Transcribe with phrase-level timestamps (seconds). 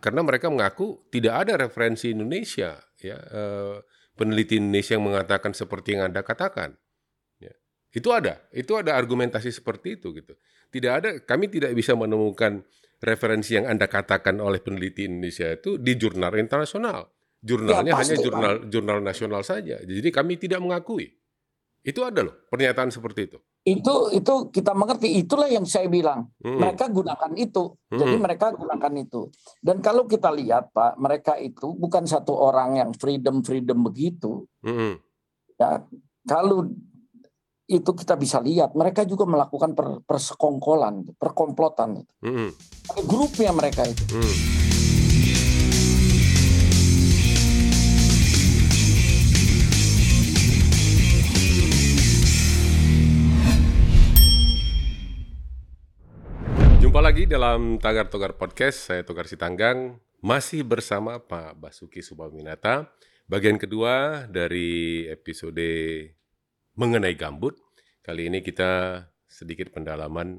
[0.00, 3.76] karena mereka mengaku tidak ada referensi Indonesia ya eh,
[4.16, 6.76] peneliti Indonesia yang mengatakan seperti yang anda katakan
[7.38, 7.52] ya.
[7.92, 10.34] itu ada itu ada argumentasi seperti itu gitu.
[10.70, 12.62] Tidak ada kami tidak bisa menemukan
[13.02, 17.10] referensi yang anda katakan oleh peneliti Indonesia itu di jurnal internasional.
[17.40, 19.80] Jurnalnya Ya, hanya jurnal jurnal nasional saja.
[19.80, 21.08] Jadi kami tidak mengakui.
[21.80, 25.20] Itu ada loh pernyataan seperti itu Itu itu kita mengerti.
[25.20, 26.32] Itulah yang saya bilang.
[26.40, 26.56] Mm-mm.
[26.56, 27.76] Mereka gunakan itu.
[27.92, 28.24] Jadi Mm-mm.
[28.24, 29.28] mereka gunakan itu.
[29.60, 34.48] Dan kalau kita lihat Pak, mereka itu bukan satu orang yang freedom freedom begitu.
[34.64, 34.96] Mm-mm.
[35.60, 35.84] Ya,
[36.24, 36.72] kalau
[37.70, 42.02] itu kita bisa lihat, mereka juga melakukan per, persekongkolan, perkomplotan.
[42.90, 44.02] Ada grupnya mereka itu.
[44.10, 44.34] Mm.
[57.10, 58.86] Lagi dalam Tagar Togar Podcast.
[58.86, 62.86] Saya Togar Sitanggang masih bersama Pak Basuki Subaminata.
[63.26, 65.58] Bagian kedua dari episode
[66.78, 67.58] mengenai gambut.
[67.98, 70.38] Kali ini kita sedikit pendalaman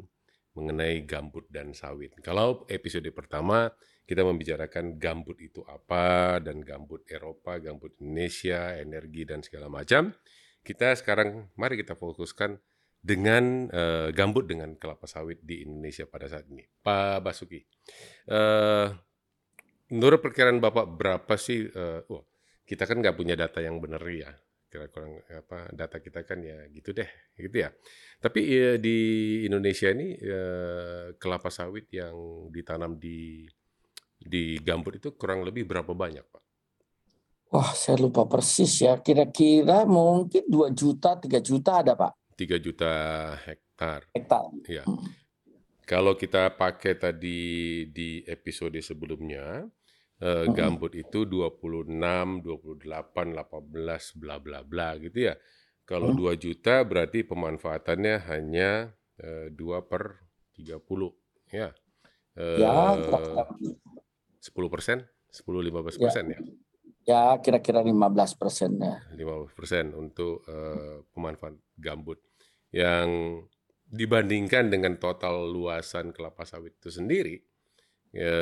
[0.56, 2.16] mengenai gambut dan sawit.
[2.24, 3.68] Kalau episode pertama
[4.08, 10.16] kita membicarakan gambut itu apa dan gambut Eropa, gambut Indonesia, energi dan segala macam.
[10.64, 12.71] Kita sekarang mari kita fokuskan
[13.02, 16.62] dengan eh, gambut dengan kelapa sawit di Indonesia pada saat ini.
[16.62, 17.58] Pak Basuki,
[18.30, 18.88] eh,
[19.90, 21.66] menurut perkiraan Bapak berapa sih?
[21.66, 22.24] eh, wah,
[22.62, 24.30] kita kan nggak punya data yang benar ya.
[24.72, 25.04] Kira-kira
[25.36, 27.74] apa data kita kan ya gitu deh, gitu ya.
[28.22, 28.98] Tapi eh, di
[29.50, 33.50] Indonesia ini eh, kelapa sawit yang ditanam di
[34.22, 36.44] di gambut itu kurang lebih berapa banyak, Pak?
[37.52, 39.02] Wah, saya lupa persis ya.
[39.02, 42.92] Kira-kira mungkin 2 juta, 3 juta ada Pak 3 juta
[43.46, 44.10] hektar.
[44.18, 44.50] hektar.
[44.66, 44.82] Ya.
[44.82, 44.98] Hmm.
[45.86, 47.40] Kalau kita pakai tadi
[47.90, 49.68] di episode sebelumnya,
[50.18, 50.56] eh, Mm-mm.
[50.56, 55.36] gambut itu 26, 28, 18, bla bla bla gitu ya.
[55.84, 56.18] Kalau Hmm.
[56.18, 60.24] 2 juta berarti pemanfaatannya hanya eh, 2 per
[60.56, 61.14] 30
[61.52, 61.70] ya.
[62.56, 63.44] Ya, Eh, kira-kira
[64.40, 64.98] 10 persen,
[65.30, 66.40] 10-15 persen ya.
[67.04, 69.04] ya kira-kira 15 persen ya.
[69.12, 72.24] 15 persen untuk eh, pemanfaat gambut
[72.72, 73.08] yang
[73.92, 77.36] dibandingkan dengan total luasan kelapa sawit itu sendiri
[78.12, 78.36] ya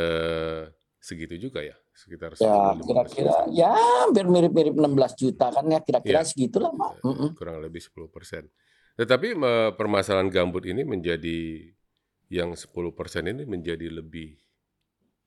[1.01, 2.47] segitu juga ya sekitar Ya
[2.79, 3.69] 10-15 kira-kira ya
[4.05, 6.29] hampir mirip-mirip 16 juta kan ya kira-kira Iya.
[6.29, 6.91] segitulah Pak.
[7.01, 7.29] Eh, Mm-mm.
[7.35, 8.47] kurang lebih 10 persen.
[8.95, 9.35] Tetapi
[9.75, 11.71] permasalahan gambut ini menjadi
[12.29, 14.37] yang 10 persen ini menjadi lebih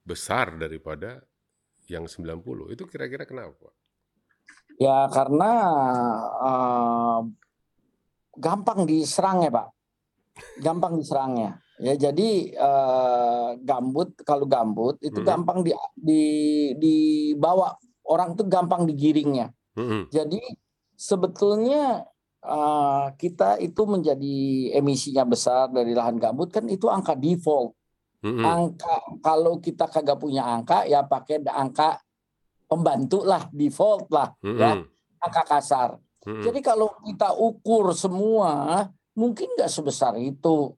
[0.06, 1.20] besar daripada
[1.90, 2.72] yang 90.
[2.72, 3.52] Itu kira-kira kenapa?
[3.69, 3.74] Pak?
[4.80, 5.50] Ya karena
[6.40, 7.20] eh,
[8.37, 9.69] gampang diserang ya Pak.
[10.65, 11.60] Gampang diserangnya.
[11.82, 15.26] Ya jadi eh, gambut kalau gambut itu Mhm.
[15.26, 16.22] gampang di, di
[16.78, 17.75] dibawa
[18.06, 19.50] orang tuh gampang digiringnya.
[19.76, 20.09] Mm-mm.
[20.12, 20.41] Jadi
[20.94, 22.06] sebetulnya
[22.43, 24.37] eh, kita itu menjadi
[24.78, 27.75] emisinya besar dari lahan gambut kan itu angka default.
[28.22, 28.44] Mm-mm.
[28.47, 31.99] Angka kalau kita kagak punya angka ya pakai angka
[32.70, 34.87] pembantu lah default lah ya Mm-mm.
[35.19, 35.99] angka kasar.
[36.22, 36.43] Mm-mm.
[36.43, 40.72] Jadi kalau kita ukur semua mungkin nggak sebesar itu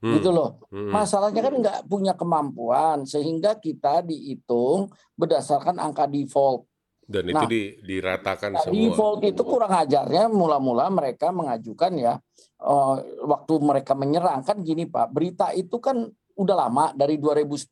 [0.00, 0.16] Mm.
[0.16, 0.56] gitu loh.
[0.72, 6.64] Masalahnya kan nggak punya kemampuan sehingga kita dihitung berdasarkan angka default.
[7.04, 8.80] Dan itu Nah, di, diratakan Nah, semua.
[8.80, 12.14] default itu kurang ajarnya mula-mula mereka mengajukan ya
[12.60, 17.68] eh, waktu mereka menyerang kan gini Pak berita itu kan udah lama dari 2010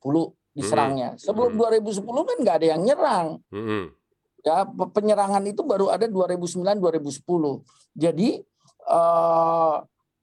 [0.50, 1.60] diserangnya sebelum Hmm.
[1.64, 3.84] 2010 kan nggak ada yang nyerang Mm-mm.
[4.48, 7.20] Ya pe- penyerangan itu baru ada 2009 2010
[7.92, 8.28] jadi
[8.88, 9.76] eh,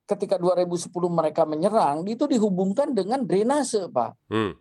[0.06, 4.54] ketika 2010 mereka menyerang itu dihubungkan dengan drainase Pak Mm.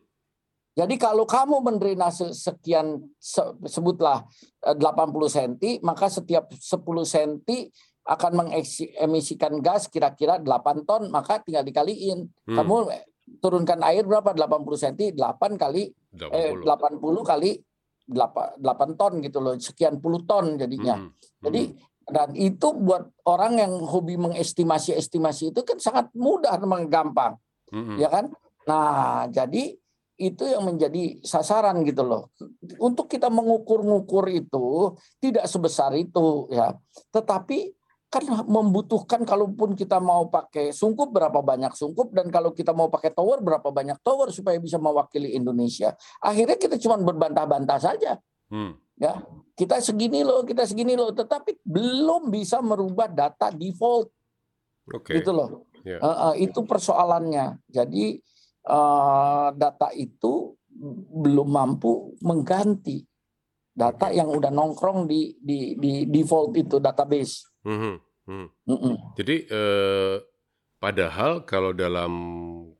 [0.75, 4.29] jadi kalau kamu mendrainase sekian se- sebutlah
[4.61, 6.61] eh, 80 cm, maka setiap 10
[7.05, 7.73] cm
[8.05, 12.29] akan mengemisikan gas kira-kira 8 ton, maka tinggal dikaliin.
[12.45, 12.53] Hmm.
[12.53, 13.01] Kamu eh,
[13.41, 14.37] turunkan air berapa?
[14.37, 15.89] 80 cm, 8 kali
[16.29, 17.01] eh 80.
[17.01, 17.51] 80 kali
[18.09, 21.01] 8, 8 ton gitu loh, sekian puluh ton jadinya.
[21.01, 21.11] Mm.
[21.45, 21.63] Jadi
[22.05, 27.41] dan itu buat orang yang hobi mengestimasi-estimasi itu kan sangat mudah memang gampang
[27.73, 27.97] Mm-mm.
[27.97, 28.29] ya kan?
[28.69, 29.73] Nah, jadi
[30.15, 32.31] itu yang menjadi sasaran gitu loh.
[32.79, 36.71] Untuk kita mengukur-ngukur itu tidak sebesar itu ya.
[37.11, 37.73] Tetapi
[38.15, 43.11] kan membutuhkan kalaupun kita mau pakai sungkup berapa banyak sungkup dan kalau kita mau pakai
[43.11, 45.99] tower berapa banyak tower supaya bisa mewakili Indonesia.
[46.23, 48.23] Akhirnya kita cuma berbantah-bantah saja
[48.55, 48.73] Mm.
[49.01, 49.15] ya.
[49.55, 54.11] Kita segini loh, kita segini loh, tetapi belum bisa merubah data default
[54.91, 55.19] Oke.
[55.19, 55.71] gitu loh.
[55.87, 55.99] Ya.
[55.99, 57.59] Eh, eh, itu persoalannya.
[57.71, 58.19] Jadi
[58.65, 60.55] eh, data itu
[61.15, 63.07] belum mampu mengganti
[63.75, 67.54] data yang udah nongkrong di di di default itu database.
[67.65, 67.95] Mm -hmm.
[68.25, 68.95] Mm -hmm.
[69.17, 70.17] Jadi eh,
[70.81, 72.13] padahal kalau dalam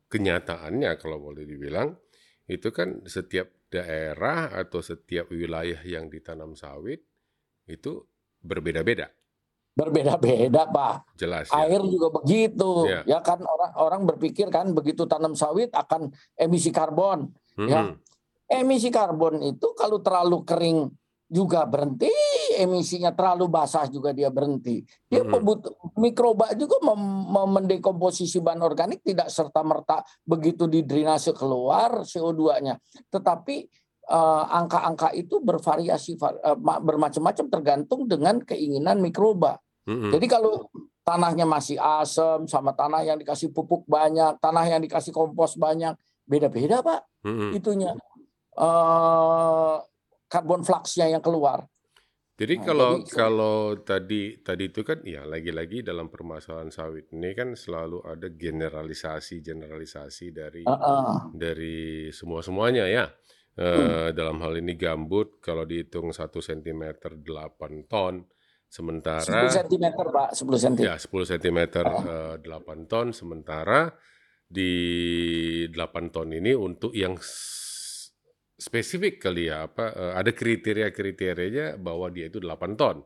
[0.09, 1.97] kenyataannya kalau boleh dibilang
[2.45, 7.01] itu kan setiap daerah atau setiap wilayah yang ditanam sawit
[7.65, 8.05] itu
[8.45, 9.09] berbeda-beda.
[9.75, 11.19] Berbeda-beda, Pak.
[11.19, 11.51] Jelas.
[11.51, 11.67] Ya.
[11.67, 12.87] Air juga begitu.
[12.87, 13.01] Ya.
[13.03, 17.35] ya kan orang orang berpikir kan begitu tanam sawit akan emisi karbon.
[17.59, 17.67] Mm -hmm.
[17.67, 17.81] Ya.
[18.61, 20.93] Emisi karbon itu kalau terlalu kering
[21.27, 22.13] juga berhenti,
[22.57, 24.83] emisinya terlalu basah juga dia berhenti.
[25.07, 25.99] Dia mm-hmm.
[25.99, 32.79] mikroba juga mem- mendekomposisi bahan organik tidak serta merta begitu di drainase keluar CO2-nya,
[33.11, 33.67] tetapi
[34.09, 39.59] uh, angka-angka itu bervariasi uh, bermacam-macam tergantung dengan keinginan mikroba.
[39.85, 40.11] Mm-hmm.
[40.15, 40.71] Jadi kalau
[41.05, 45.93] tanahnya masih asam sama tanah yang dikasih pupuk banyak, tanah yang dikasih kompos banyak,
[46.25, 47.51] beda-beda pak mm-hmm.
[47.53, 47.91] itunya.
[48.55, 49.83] Uh,
[50.31, 51.67] karbon fluxnya yang keluar.
[52.35, 57.31] Jadi nah, kalau jadi, kalau tadi tadi itu kan ya lagi-lagi dalam permasalahan sawit ini
[57.31, 61.11] kan selalu ada generalisasi generalisasi dari uh -uh.
[61.31, 63.07] dari semua semuanya ya.
[63.55, 64.19] Uh, hmm.
[64.19, 67.23] Dalam hal ini gambut kalau dihitung satu cm 8
[67.87, 68.27] ton
[68.67, 70.83] sementara 10 cm Pak 10 cm.
[70.83, 72.35] Ya 10 cm uh.
[72.35, 73.95] uh, 8 ton sementara
[74.43, 74.75] di
[75.71, 77.15] 8 ton ini untuk yang
[78.55, 83.03] spesifik kali ya apa eh, ada kriteria-kriterianya bahwa dia itu 8 ton.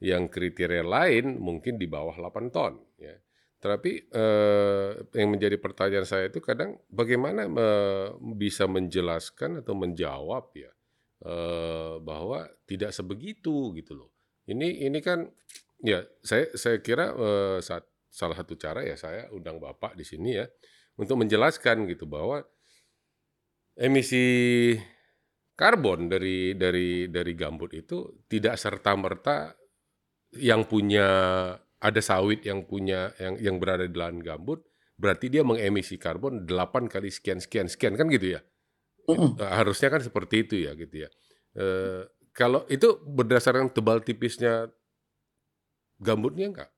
[0.00, 3.16] Yang kriteria lain mungkin di bawah 8 ton ya.
[3.60, 10.72] Tapi eh, yang menjadi pertanyaan saya itu kadang bagaimana eh, bisa menjelaskan atau menjawab ya
[11.24, 14.10] eh, bahwa tidak sebegitu gitu loh.
[14.48, 15.28] Ini ini kan
[15.84, 17.58] ya saya saya kira eh,
[18.10, 20.48] salah satu cara ya saya undang Bapak di sini ya
[21.00, 22.44] untuk menjelaskan gitu bahwa
[23.76, 24.74] emisi
[25.54, 29.52] karbon dari dari dari gambut itu tidak serta merta
[30.38, 31.08] yang punya
[31.80, 34.64] ada sawit yang punya yang yang berada di lahan gambut
[35.00, 38.40] berarti dia mengemisi karbon 8 kali sekian sekian sekian kan gitu ya?
[39.08, 39.42] Mm.
[39.42, 41.10] harusnya kan seperti itu ya gitu ya.
[41.56, 41.66] E,
[42.30, 44.70] kalau itu berdasarkan tebal tipisnya
[45.98, 46.70] gambutnya enggak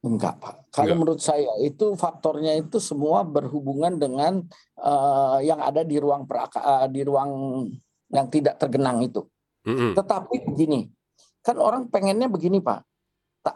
[0.00, 0.54] Enggak, Pak.
[0.72, 0.98] Kalau Enggak.
[1.04, 4.40] menurut saya itu faktornya itu semua berhubungan dengan
[4.80, 7.30] uh, yang ada di ruang peraka, uh, di ruang
[8.08, 9.28] yang tidak tergenang itu.
[9.68, 9.92] Mm-hmm.
[9.92, 10.88] Tetapi begini,
[11.44, 12.80] kan orang pengennya begini, Pak.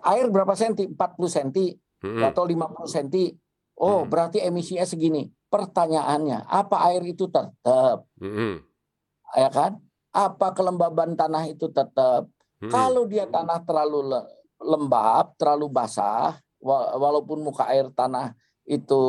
[0.05, 0.85] Air berapa senti?
[0.85, 0.97] 40
[1.33, 2.29] senti mm-hmm.
[2.29, 3.33] atau 50 senti.
[3.81, 4.11] Oh, mm-hmm.
[4.13, 5.25] berarti emisinya segini.
[5.49, 8.05] Pertanyaannya, apa air itu tetap?
[8.21, 8.53] Mm-hmm.
[9.33, 9.81] Ya kan?
[10.13, 12.29] Apa kelembaban tanah itu tetap?
[12.61, 12.69] Mm-hmm.
[12.69, 14.13] Kalau dia tanah terlalu
[14.65, 16.41] lembab, terlalu basah,
[16.97, 18.33] walaupun muka air tanah
[18.65, 19.03] itu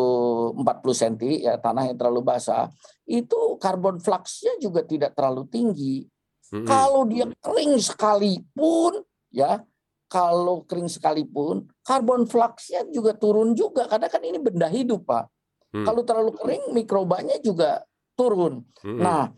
[0.52, 2.68] 40 cm ya tanah yang terlalu basah,
[3.07, 6.04] itu karbon fluxnya juga tidak terlalu tinggi.
[6.52, 6.68] Hmm.
[6.68, 9.00] Kalau dia kering sekalipun
[9.31, 9.63] ya,
[10.12, 15.25] kalau kering sekalipun karbon fluxnya juga turun juga karena kan ini benda hidup, Pak.
[15.72, 15.86] Hmm.
[15.88, 17.88] Kalau terlalu kering mikrobanya juga
[18.19, 18.63] turun.
[18.84, 19.00] Hmm.
[19.00, 19.31] Nah,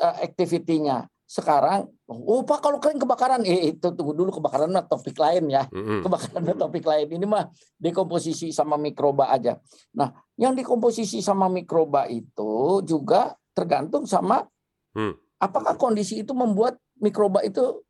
[0.00, 5.16] eh, aktivitinya sekarang oh pak kalau kering kebakaran eh itu tunggu dulu kebakaran mah topik
[5.16, 6.04] lain ya mm-hmm.
[6.04, 7.48] kebakaran mah topik lain ini mah
[7.80, 9.56] dekomposisi sama mikroba aja
[9.96, 14.44] nah yang dekomposisi sama mikroba itu juga tergantung sama
[14.92, 15.40] mm.
[15.40, 17.80] apakah kondisi itu membuat mikroba itu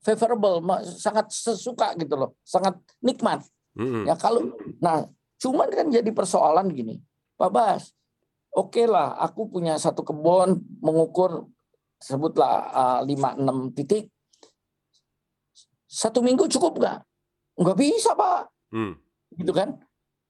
[0.00, 2.72] favorable sangat sesuka gitu loh sangat
[3.04, 3.44] nikmat
[3.76, 4.08] mm-hmm.
[4.08, 4.48] ya kalau
[4.80, 5.04] nah
[5.36, 7.04] cuman kan jadi persoalan gini
[7.36, 7.92] pak Bas
[8.56, 11.46] oke okay lah aku punya satu kebun mengukur
[11.98, 14.10] sebutlah uh, lima enam titik.
[15.88, 16.98] Satu minggu cukup nggak?
[17.58, 18.50] Nggak bisa pak.
[18.68, 18.94] Hmm.
[19.34, 19.80] gitu kan?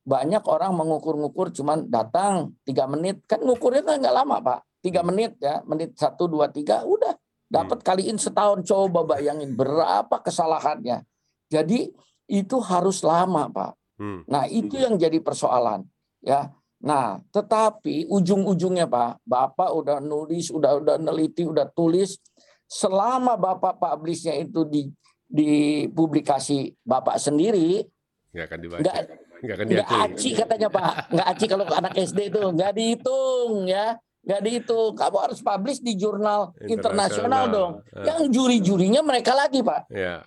[0.06, 3.22] Banyak orang mengukur-ngukur cuman datang tiga menit.
[3.28, 4.60] Kan ngukurnya kan nggak lama pak.
[4.80, 5.08] Tiga hmm.
[5.12, 7.14] menit ya menit satu dua tiga udah.
[7.48, 7.86] Dapat hmm.
[7.86, 8.64] kaliin setahun.
[8.64, 11.04] Coba bayangin berapa kesalahannya.
[11.48, 11.90] Jadi
[12.28, 13.72] itu harus lama pak.
[13.98, 14.22] Hmm.
[14.30, 15.82] nah itu yang jadi persoalan
[16.22, 22.22] ya Nah, tetapi ujung-ujungnya Pak, Bapak udah nulis, udah udah neliti, udah tulis,
[22.70, 24.86] selama Bapak publishnya itu di
[25.26, 27.82] di publikasi Bapak sendiri,
[28.30, 28.80] nggak akan dibaca.
[28.80, 28.96] Nggak,
[29.42, 33.86] nggak akan nggak aci katanya Pak, nggak aci kalau anak SD itu nggak dihitung ya,
[34.22, 34.92] nggak dihitung.
[34.94, 37.72] Kamu harus publish di jurnal internasional dong.
[37.90, 38.06] Uh.
[38.06, 39.90] Yang juri-jurinya mereka lagi Pak.
[39.90, 40.22] Yeah.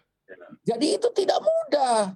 [0.68, 2.16] Jadi itu tidak mudah,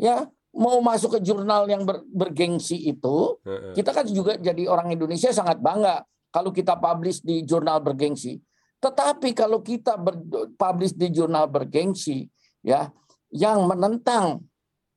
[0.00, 3.38] ya mau masuk ke jurnal yang ber, bergengsi itu,
[3.74, 8.38] kita kan juga jadi orang Indonesia sangat bangga kalau kita publish di jurnal bergengsi.
[8.80, 10.18] Tetapi kalau kita ber,
[10.56, 12.26] publish di jurnal bergengsi,
[12.64, 12.90] ya,
[13.30, 14.42] yang menentang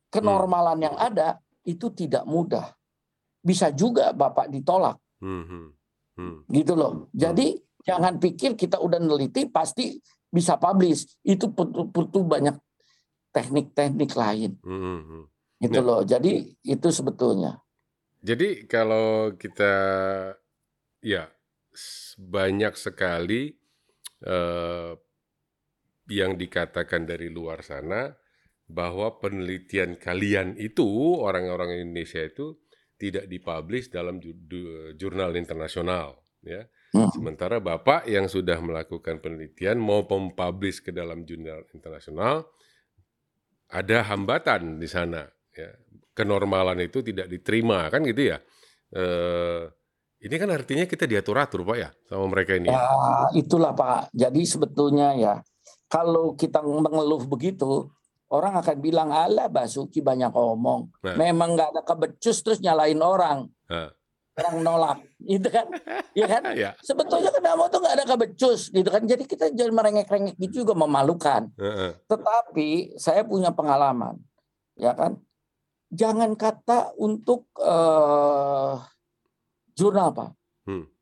[0.10, 2.74] kenormalan yang ada itu tidak mudah.
[3.44, 4.98] Bisa juga Bapak ditolak.
[6.18, 6.52] hmm.
[6.52, 7.10] gitu loh.
[7.16, 7.64] Jadi hmm.
[7.84, 9.98] jangan pikir kita udah neliti pasti
[10.30, 11.20] bisa publish.
[11.26, 12.56] Itu butuh, butuh banyak
[13.34, 14.56] teknik-teknik lain.
[14.62, 15.26] Hmm.
[15.64, 16.02] Gitu nah, loh.
[16.04, 17.64] Jadi itu sebetulnya.
[18.20, 19.74] Jadi kalau kita
[21.00, 21.28] ya
[22.20, 23.52] banyak sekali
[24.28, 24.96] uh,
[26.12, 28.12] yang dikatakan dari luar sana
[28.68, 30.88] bahwa penelitian kalian itu
[31.20, 32.60] orang-orang Indonesia itu
[32.96, 34.20] tidak dipublish dalam
[34.96, 36.64] jurnal internasional ya.
[36.94, 37.10] Hmm.
[37.10, 42.46] Sementara Bapak yang sudah melakukan penelitian mau mempublish ke dalam jurnal internasional
[43.74, 45.26] ada hambatan di sana
[45.56, 45.72] ya.
[46.14, 48.38] Kenormalan itu tidak diterima kan gitu ya.
[48.94, 49.66] Eh,
[50.24, 52.70] ini kan artinya kita diatur-atur Pak ya sama mereka ini.
[52.70, 52.86] Ya,
[53.34, 54.14] itulah Pak.
[54.14, 55.34] Jadi sebetulnya ya
[55.90, 57.90] kalau kita mengeluh begitu
[58.34, 60.90] orang akan bilang ala Basuki banyak omong.
[61.06, 61.16] Nah.
[61.20, 63.46] Memang nggak ada kebecus terus nyalain orang.
[63.70, 63.94] Nah.
[64.34, 65.70] Orang nolak, gitu kan?
[66.18, 66.42] Iya kan?
[66.66, 66.74] ya.
[66.82, 69.06] Sebetulnya kenapa tuh nggak ada kebecus, gitu kan?
[69.06, 71.54] Jadi kita jangan merengek-rengek gitu juga memalukan.
[71.54, 74.18] Uh Tetapi saya punya pengalaman,
[74.74, 75.22] ya kan?
[75.94, 78.82] Jangan kata untuk uh,
[79.78, 80.28] jurnal apa?
[80.66, 80.94] Hmm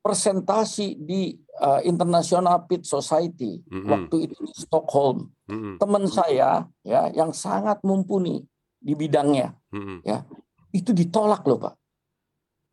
[0.00, 3.88] presentasi di uh, International Pit Society mm -hmm.
[3.88, 5.28] waktu itu di Stockholm.
[5.48, 5.74] Mm -hmm.
[5.76, 8.40] Teman saya ya yang sangat mumpuni
[8.80, 9.98] di bidangnya mm -hmm.
[10.08, 10.24] ya
[10.72, 11.74] itu ditolak loh Pak.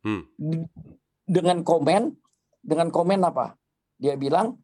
[0.08, 0.24] Mm.
[1.28, 2.16] Dengan komen
[2.64, 3.52] dengan komen apa?
[4.00, 4.56] Dia bilang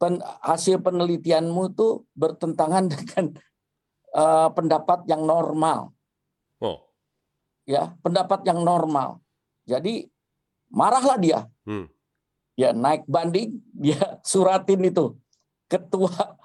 [0.00, 3.36] pen, hasil penelitianmu itu bertentangan dengan
[4.16, 5.92] uh, pendapat yang normal.
[7.62, 9.22] Ya, pendapat yang normal.
[9.66, 10.10] Jadi
[10.72, 11.46] marahlah dia.
[11.62, 11.86] Hmm.
[12.58, 13.98] Ya naik banding, dia
[14.30, 15.16] suratin itu
[15.70, 16.12] ketua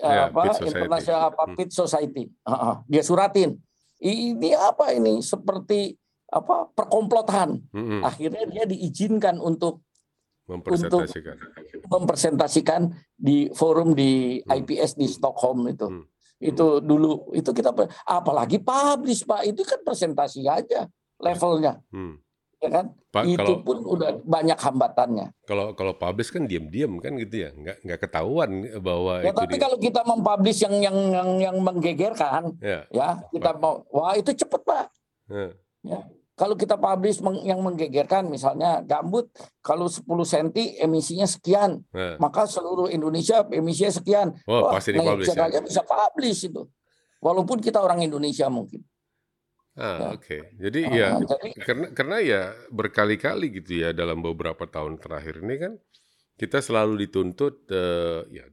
[0.00, 1.56] ya, apa internasional apa hmm.
[1.58, 2.24] Pit Society.
[2.46, 2.74] Uh -uh.
[2.88, 3.58] Dia suratin.
[4.02, 5.94] Ini apa ini seperti
[6.32, 7.60] apa perkomplotan.
[7.70, 8.02] Hmm.
[8.02, 9.84] Akhirnya dia diizinkan untuk
[10.50, 14.48] mempresentasikan untuk mempresentasikan di forum di hmm.
[14.48, 15.86] IPS di Stockholm itu.
[15.86, 16.04] Hmm.
[16.42, 17.70] Itu dulu itu kita
[18.02, 20.90] apalagi publish Pak itu kan presentasi aja
[21.22, 21.78] levelnya.
[21.94, 22.18] Hmm
[22.62, 22.86] ya kan?
[23.12, 25.26] Pak, itu kalau, pun udah banyak hambatannya.
[25.44, 29.20] Kalau kalau publish kan diam-diam kan gitu ya, nggak nggak ketahuan bahwa.
[29.20, 29.60] Ya tapi di...
[29.60, 33.60] kalau kita mempublish yang yang yang yang menggegerkan, ya, ya kita pak.
[33.60, 34.86] mau, wah itu cepet pak.
[35.28, 35.46] Ya.
[35.84, 36.00] ya.
[36.42, 39.30] Kalau kita publish yang menggegerkan, misalnya gambut,
[39.62, 40.50] kalau 10 cm
[40.82, 42.18] emisinya sekian, ya.
[42.18, 44.34] maka seluruh Indonesia emisinya sekian.
[44.50, 45.62] Oh, wah, pasti dipublish ya.
[45.62, 46.66] bisa publish itu.
[47.22, 48.82] Walaupun kita orang Indonesia mungkin.
[49.78, 50.18] Ah, ya.
[50.18, 50.38] oke.
[50.58, 52.42] Jadi uh, ya jadi, karena karena ya
[52.74, 55.72] berkali-kali gitu ya dalam beberapa tahun terakhir ini kan
[56.34, 58.50] kita selalu dituntut uh, ya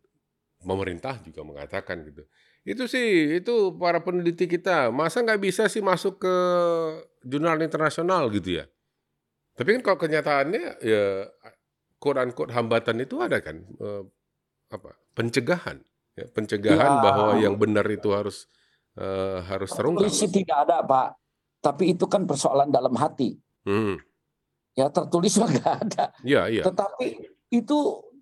[0.61, 2.21] pemerintah juga mengatakan gitu.
[2.67, 6.35] Itu sih itu para peneliti kita masa nggak bisa sih masuk ke
[7.23, 8.65] jurnal internasional gitu ya.
[9.55, 11.27] Tapi kan kalau kenyataannya ya
[11.99, 14.07] quote unquote hambatan itu ada kan uh,
[14.71, 14.95] apa?
[15.17, 15.83] pencegahan
[16.15, 17.03] ya, pencegahan ya.
[17.03, 18.47] bahwa yang benar itu harus
[18.95, 20.07] uh, harus terungkap.
[20.07, 21.09] Polisi tidak ada, Pak.
[21.59, 23.35] Tapi itu kan persoalan dalam hati.
[23.67, 23.99] Hmm.
[24.79, 26.15] Ya tertulis nggak ada.
[26.23, 26.63] Iya, iya.
[26.63, 27.07] Tetapi
[27.51, 27.77] itu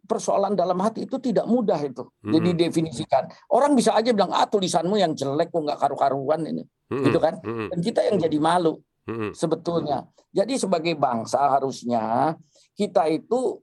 [0.07, 2.07] persoalan dalam hati itu tidak mudah itu.
[2.23, 2.33] Hmm.
[2.39, 3.27] Jadi definisikan.
[3.51, 6.63] Orang bisa aja bilang ah tulisanmu yang jelek kok nggak karu-karuan ini.
[6.87, 7.03] Hmm.
[7.03, 7.35] Gitu kan?
[7.43, 7.67] Hmm.
[7.69, 8.79] Dan kita yang jadi malu.
[9.03, 9.35] Hmm.
[9.35, 10.07] Sebetulnya.
[10.31, 12.35] Jadi sebagai bangsa harusnya
[12.75, 13.59] kita itu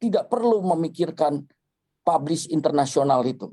[0.00, 1.44] tidak perlu memikirkan
[2.04, 3.52] publish internasional itu.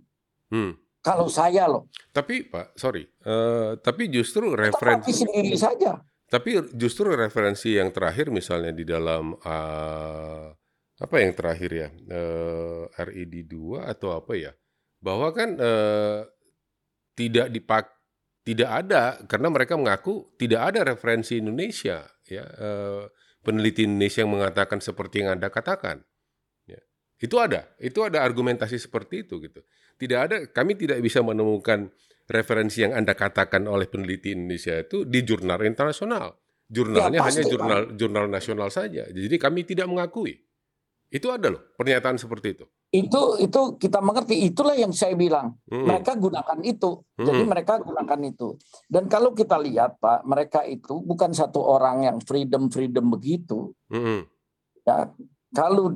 [0.52, 0.76] Hmm.
[1.04, 1.88] Kalau saya loh.
[2.12, 5.96] Tapi Pak, sorry, uh, tapi justru referensi sendiri saja.
[6.28, 10.52] Tapi justru referensi yang terakhir misalnya di dalam uh,
[10.98, 14.52] apa yang terakhir ya uh, RID 2 atau apa ya,
[14.98, 16.26] bahwa kan uh,
[17.14, 17.86] tidak dipak
[18.42, 23.06] tidak ada karena mereka mengaku tidak ada referensi Indonesia ya uh,
[23.46, 26.02] peneliti Indonesia yang mengatakan seperti yang anda katakan.
[26.66, 26.82] Ya.
[27.22, 29.62] Itu ada, itu ada argumentasi seperti itu gitu.
[29.98, 31.90] Tidak ada, kami tidak bisa menemukan
[32.30, 36.38] referensi yang Anda katakan oleh peneliti Indonesia itu di jurnal internasional.
[36.68, 37.96] Jurnalnya ya, hanya jurnal kan.
[37.96, 39.08] jurnal nasional saja.
[39.08, 40.38] Jadi kami tidak mengakui.
[41.08, 42.66] Itu ada loh pernyataan seperti itu.
[42.92, 44.48] Itu itu kita mengerti.
[44.48, 45.56] Itulah yang saya bilang.
[45.68, 45.88] Hmm.
[45.88, 47.04] Mereka gunakan itu.
[47.16, 47.26] Hmm.
[47.28, 48.60] Jadi mereka gunakan itu.
[48.92, 53.72] Dan kalau kita lihat Pak, mereka itu bukan satu orang yang freedom freedom begitu.
[53.88, 54.28] Hmm.
[54.84, 55.12] Ya,
[55.56, 55.96] kalau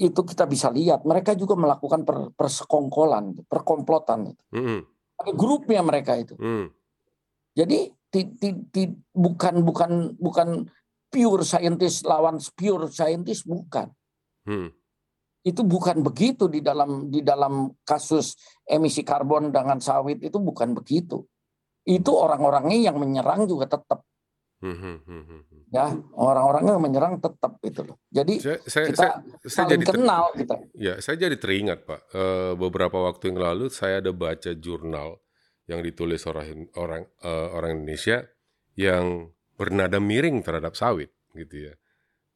[0.00, 4.32] itu kita bisa lihat mereka juga melakukan per, persekongkolan, perkomplotan.
[4.48, 4.80] Mm.
[5.20, 6.32] Ada grupnya mereka itu.
[6.40, 6.72] Mm.
[7.52, 10.64] Jadi ti, ti, ti, bukan bukan bukan
[11.12, 13.92] pure scientist lawan pure scientist bukan.
[14.50, 14.70] Mm.
[15.46, 18.34] Itu bukan begitu di dalam di dalam kasus
[18.66, 21.22] emisi karbon dengan sawit itu bukan begitu.
[21.86, 24.04] Itu orang-orangnya yang menyerang juga tetap
[24.60, 25.60] Mhm, mhm, mhm.
[25.72, 25.86] Ya,
[26.18, 27.96] orang-orangnya menyerang tetap gitu loh.
[28.12, 29.12] Jadi Saya saya kita saya
[29.48, 30.54] saya jadi kenal kita.
[30.76, 35.22] ya, saya jadi teringat, Pak, eee, beberapa waktu yang lalu saya ada baca jurnal
[35.64, 38.26] yang ditulis orang orang, eee, orang Indonesia
[38.76, 41.74] yang bernada miring terhadap sawit, gitu ya.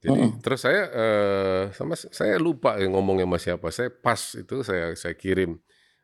[0.05, 0.45] Jadi Mhm.
[0.45, 5.17] terus saya, eee, sama saya lupa ya ngomongnya sama siapa, saya pas itu saya saya
[5.17, 5.57] kirim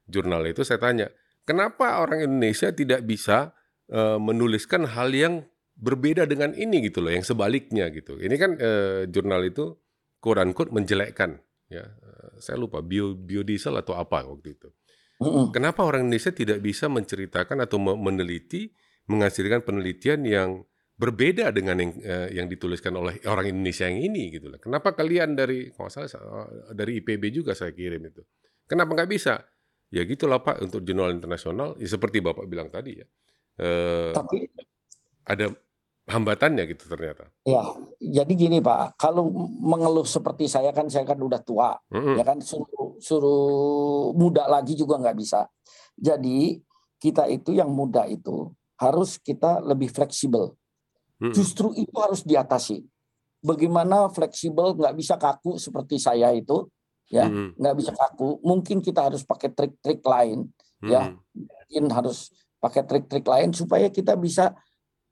[0.09, 1.09] jurnal itu, saya tanya,
[1.45, 3.53] "Kenapa orang Indonesia tidak bisa,
[3.93, 5.45] eee, menuliskan hal yang
[5.77, 8.17] berbeda dengan ini?" Gitu loh, yang sebaliknya gitu.
[8.21, 9.77] Ini kan, eee, jurnal itu
[10.25, 11.41] quote unquote menjelekkan
[11.73, 11.85] ya,
[12.41, 14.69] saya lupa bio biodiesel atau apa waktu itu.
[15.21, 15.55] Mhm.
[15.55, 18.71] Kenapa orang Indonesia tidak bisa menceritakan atau me meneliti,
[19.11, 20.51] menghasilkan penelitian yang
[21.01, 24.61] berbeda dengan yang, eee, yang dituliskan oleh orang Indonesia yang ini gitu loh.
[24.61, 26.09] Kenapa kalian dari kalau salah
[26.53, 28.21] eee, dari IPB juga saya kirim itu.
[28.69, 29.35] Kenapa nggak bisa?
[29.91, 33.07] Ya gitulah Pak, untuk jurnal internasional, ya seperti Bapak bilang tadi ya,
[33.61, 34.51] eee, Tapi
[35.25, 35.47] ada
[36.11, 37.33] hambatannya gitu ternyata.
[37.47, 37.63] ya,
[38.01, 39.29] jadi gini Pak, kalau
[39.61, 42.17] mengeluh seperti saya kan saya kan udah tua, Mhm.
[42.17, 45.47] ya kan suruh suruh muda lagi juga nggak bisa.
[45.97, 46.61] Jadi
[47.01, 50.57] kita itu yang muda itu harus kita lebih fleksibel.
[51.29, 52.81] Justru itu harus diatasi.
[53.45, 56.65] Bagaimana fleksibel nggak bisa kaku seperti saya itu,
[57.13, 58.41] ya nggak bisa kaku.
[58.41, 60.49] Mungkin kita harus pakai trik-trik lain,
[60.81, 64.53] ya mungkin harus pakai trik-trik lain supaya kita bisa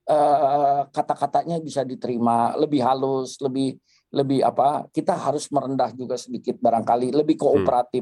[0.08, 3.76] eh, kata-katanya bisa diterima lebih halus, lebih
[4.08, 4.88] lebih apa?
[4.88, 8.00] Kita harus merendah juga sedikit barangkali, lebih kooperatif.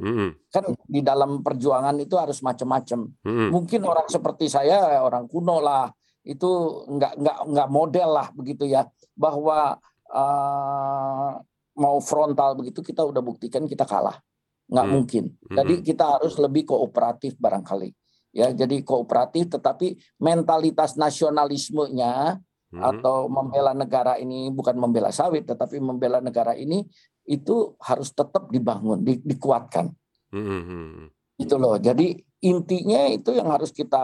[0.55, 3.11] Kan di dalam perjuangan itu harus macam-macam.
[3.51, 5.91] Mungkin orang seperti saya orang kuno lah
[6.27, 6.51] itu
[6.91, 8.83] nggak nggak nggak model lah begitu ya
[9.15, 11.31] bahwa eh,
[11.77, 14.19] mau frontal begitu kita udah buktikan kita kalah
[14.67, 14.95] nggak Hmm.
[14.99, 15.85] mungkin jadi Mhm.
[15.87, 17.95] kita harus lebih kooperatif barangkali
[18.35, 22.43] ya jadi kooperatif tetapi mentalitas nasionalismenya
[22.75, 22.83] Mhm.
[22.83, 26.83] atau membela negara ini bukan membela sawit tetapi membela negara ini
[27.27, 29.91] itu harus tetap dibangun di- dikuatkan
[30.35, 31.11] Mhm.
[31.39, 31.79] itu loh.
[31.79, 34.03] Jadi intinya itu yang harus kita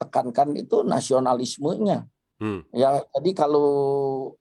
[0.00, 2.08] tekankan itu nasionalismenya.
[2.36, 2.60] Hmm.
[2.72, 3.68] Ya, jadi kalau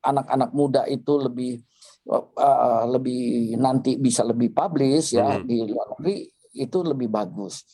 [0.04, 1.64] anak-anak muda itu lebih
[2.06, 5.48] eh, lebih nanti bisa lebih publish ya Mhm.
[5.50, 7.66] di luar negeri itu lebih bagus.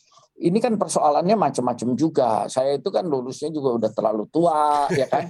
[0.41, 2.49] Ini kan persoalannya macam-macam juga.
[2.49, 5.29] Saya itu kan lulusnya juga udah terlalu tua, ya kan.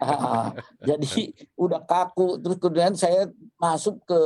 [0.88, 2.38] Jadi udah kaku.
[2.38, 3.26] Terus kemudian saya
[3.58, 4.20] masuk ke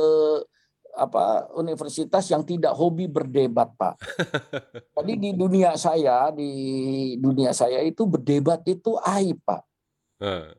[0.97, 4.01] apa universitas yang tidak hobi berdebat, Pak.
[4.97, 6.51] Jadi di dunia saya, di
[7.21, 9.61] dunia saya itu berdebat itu aib, Pak.
[10.19, 10.49] Heeh.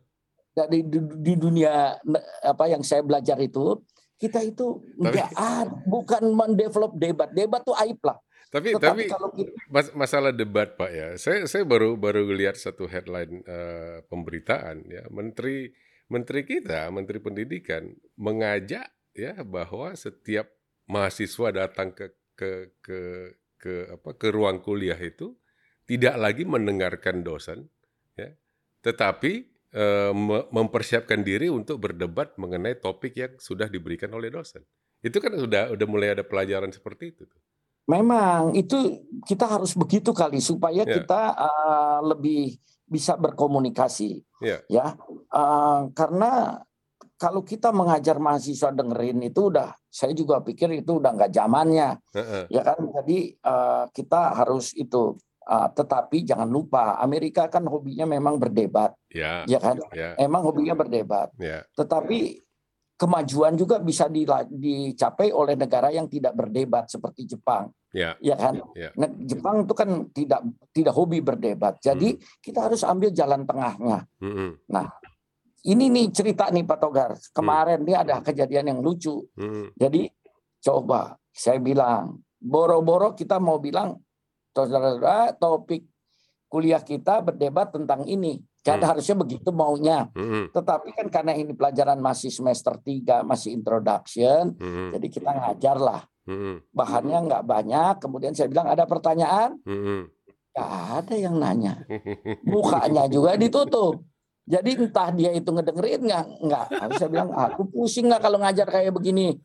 [0.55, 1.99] Dari di, di dunia
[2.43, 3.83] apa yang saya belajar itu,
[4.19, 7.31] kita itu ada, bukan mendevelop debat.
[7.31, 8.19] Debat tuh aib lah.
[8.49, 12.57] Tapi Tetapi tapi kalau kita, Mas- masalah debat Pak ya, saya saya baru baru lihat
[12.57, 15.69] satu headline eh, pemberitaan ya, menteri
[16.09, 20.49] menteri kita, menteri pendidikan mengajak ya bahwa setiap
[20.89, 22.07] mahasiswa datang ke
[22.39, 22.99] ke ke
[23.59, 25.35] ke apa ke ruang kuliah itu
[25.89, 27.67] tidak lagi mendengarkan dosen
[28.15, 28.31] ya,
[28.85, 29.33] tetapi
[30.15, 34.65] me- mempersiapkan diri untuk berdebat mengenai topik yang sudah diberikan oleh dosen.
[35.05, 37.25] Itu kan sudah udah mulai ada pelajaran seperti itu.
[37.89, 38.77] memang itu
[39.25, 40.95] kita harus begitu kali supaya Ya.
[40.97, 42.41] kita eh, lebih
[42.89, 44.25] bisa berkomunikasi.
[44.41, 44.63] Ya.
[44.69, 44.97] Ya,
[45.29, 46.57] Eh, karena
[47.19, 51.99] kalau kita mengajar mahasiswa dengerin itu udah, saya juga pikir itu udah nggak zamannya.
[52.15, 52.43] Heeh.
[52.49, 58.37] ya kan jadi eh, kita harus itu Eh, tetapi jangan lupa Amerika kan hobinya memang
[58.37, 61.65] berdebat Ya, ya kan ya, emang hobinya berdebat ya.
[61.73, 62.45] tetapi
[63.01, 68.13] kemajuan juga bisa dicapai oleh negara yang tidak berdebat seperti Jepang Ya.
[68.21, 68.93] ya kan Ya.
[68.93, 70.45] Nah, Jepang itu kan tidak
[70.77, 74.61] tidak hobi berdebat jadi kita harus ambil jalan tengahnya Mm-mm.
[75.67, 79.75] Ini nih cerita nih Pak Togar kemarin dia ada kejadian yang lucu Mm-mm.
[79.75, 80.07] Jadi
[80.59, 83.99] coba saya bilang, boro-boro kita mau bilang,
[84.51, 85.87] saudara topik
[86.51, 88.43] kuliah kita berdebat tentang ini.
[88.59, 88.91] Kan Hmm.
[88.91, 90.11] harusnya begitu maunya.
[90.13, 90.51] Mm-mm.
[90.51, 94.99] Tetapi kan karena ini pelajaran masih semester 3, masih introduction, Mm-mm.
[94.99, 96.03] jadi kita ngajar lah.
[96.27, 96.67] Mm-mm.
[96.75, 97.95] Bahannya nggak banyak.
[98.03, 99.57] Kemudian saya bilang ada pertanyaan,
[100.53, 101.87] nggak ada yang nanya.
[102.51, 104.03] Mukanya juga ditutup.
[104.49, 106.67] Jadi entah dia itu ngedengerin nggak, nggak.
[106.81, 109.37] Habis saya bilang, aku pusing nggak kalau ngajar kayak begini,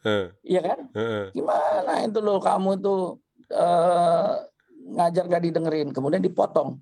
[0.47, 0.79] iya kan?
[1.35, 3.19] gimana itu loh kamu tuh
[3.51, 4.31] eh,
[4.95, 5.91] ngajar gak didengerin?
[5.91, 6.79] Kemudian dipotong.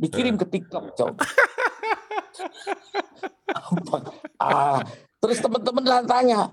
[0.00, 1.20] Dikirim ke TikTok coba
[4.42, 4.82] ah
[5.22, 6.50] terus teman-teman tanya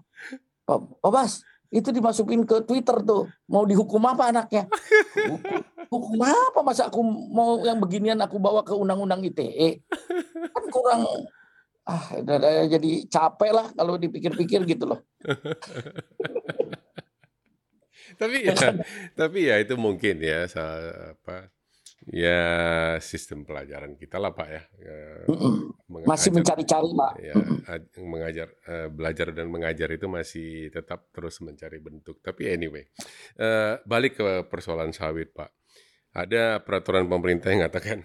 [0.67, 4.65] Pak Pak Bas itu dimasukin ke Twitter tuh mau dihukum apa anaknya?
[5.29, 5.61] Hukum,
[5.93, 6.59] hukum apa?
[6.65, 9.85] Masa aku mau yang beginian aku bawa ke undang-undang ITE
[10.48, 11.05] kan kurang
[11.89, 15.01] ah udah, jadi capek lah kalau dipikir-pikir gitu loh.
[18.19, 18.55] Tapi ya,
[19.13, 20.49] tapi ya itu mungkin ya
[21.13, 21.53] apa
[22.09, 22.41] ya
[22.97, 24.63] sistem pelajaran kita lah Pak ya.
[24.81, 25.53] Eh, Mm-mm.
[26.09, 27.11] Masih mengajar mencari-cari, Pak.
[27.21, 27.35] ya
[27.69, 32.17] aj- mengajar eh, belajar dan mengajar itu masih tetap terus mencari bentuk.
[32.19, 32.83] Tapi anyway,
[33.37, 35.53] eh, balik ke persoalan sawit Pak.
[36.17, 38.01] Ada peraturan pemerintah yang mengatakan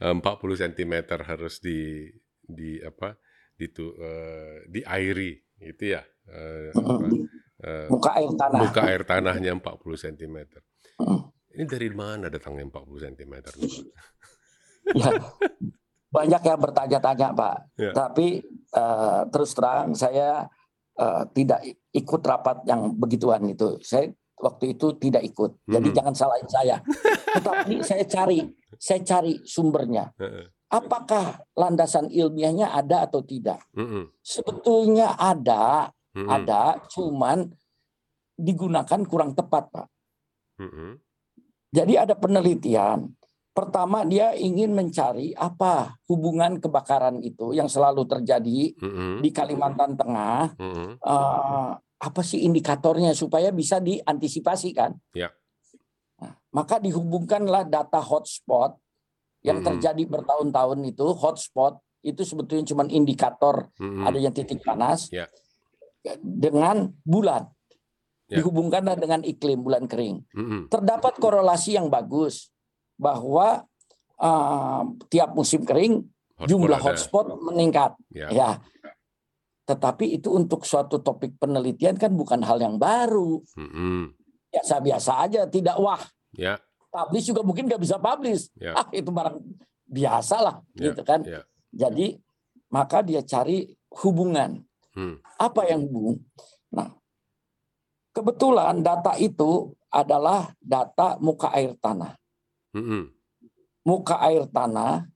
[0.00, 0.20] 40
[0.62, 2.06] cm harus di
[2.44, 3.16] di apa
[3.54, 6.02] ditu, eh, diairi gitu ya.
[6.26, 7.22] Eh, apa, Mm-mm.
[7.62, 8.60] eh, Muka air tanah.
[8.60, 10.36] muka air tanahnya 40 cm.
[11.54, 13.34] Ini dari mana datangnya 40 cm?
[13.62, 13.72] nih?
[14.98, 15.10] Ya,
[16.10, 17.56] banyak yang bertanya-tanya, Pak.
[17.78, 17.92] Ya.
[17.94, 18.42] Tapi
[18.74, 20.44] eh, terus terang saya
[20.98, 21.60] eh, tidak
[21.94, 23.78] ikut rapat yang begituan itu.
[23.80, 25.50] Saya waktu itu tidak ikut.
[25.64, 25.96] Jadi Mhm.
[25.96, 26.76] jangan salahin saya.
[27.38, 28.38] Tetapi saya cari,
[28.76, 30.10] saya cari sumbernya.
[30.68, 33.62] Apakah landasan ilmiahnya ada atau tidak?
[33.78, 34.10] Mm-mm.
[34.18, 36.26] Sebetulnya ada, Mm-mm.
[36.26, 37.46] ada, cuman
[38.34, 39.86] digunakan kurang tepat, Pak.
[40.58, 40.98] Mm-mm.
[41.70, 43.06] Jadi ada penelitian.
[43.54, 48.74] Pertama dia ingin mencari apa hubungan kebakaran itu yang selalu terjadi
[49.22, 50.58] di Kalimantan Tengah.
[50.98, 51.68] Eh,
[52.04, 54.92] apa sih indikatornya supaya bisa diantisipasi kan?
[55.16, 55.32] Ya.
[56.20, 58.76] Nah, maka dihubungkanlah data hotspot
[59.40, 59.66] yang Mhm.
[59.66, 64.04] terjadi bertahun-tahun itu hotspot itu sebetulnya cuma indikator Mm-mm.
[64.04, 65.24] adanya titik panas Ya.
[66.20, 67.48] dengan bulan.
[68.28, 68.40] Ya.
[68.40, 70.20] Dihubungkanlah dengan iklim bulan kering.
[70.30, 70.60] Mm-mm.
[70.68, 72.52] terdapat korelasi yang bagus
[72.94, 73.64] bahwa
[74.14, 76.86] eh, tiap musim kering Hotspot jumlah ada.
[76.86, 78.28] hotspot meningkat Ya.
[78.30, 78.50] ya
[79.64, 84.12] tetapi itu untuk suatu topik penelitian kan bukan hal yang baru Mm-mm.
[84.52, 86.00] biasa-biasa aja tidak wah
[86.34, 86.58] Ya.
[86.90, 88.76] publish juga mungkin nggak bisa publish Ya.
[88.76, 89.40] ah itu barang
[89.86, 90.92] biasa lah Ya.
[90.92, 91.40] gitu kan Ya.
[91.72, 92.20] jadi
[92.68, 93.72] maka dia cari
[94.02, 94.60] hubungan
[94.94, 95.18] Hmm.
[95.38, 96.22] apa yang hubung
[96.70, 96.86] nah
[98.14, 102.14] kebetulan data itu adalah data muka air tanah
[102.74, 103.10] Mm-mm.
[103.82, 105.06] muka air tanah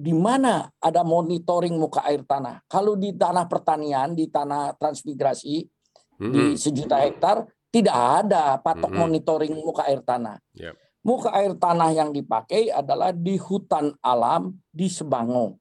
[0.00, 2.64] di mana ada monitoring muka air tanah.
[2.64, 5.68] Kalau di tanah pertanian, di tanah transmigrasi
[6.16, 6.32] Mm-mm.
[6.32, 9.00] di sejuta hektar tidak ada patok Mm-mm.
[9.04, 10.40] monitoring muka air tanah.
[10.56, 10.72] Yap.
[11.04, 15.56] Muka air tanah yang dipakai adalah di hutan alam di Sebango,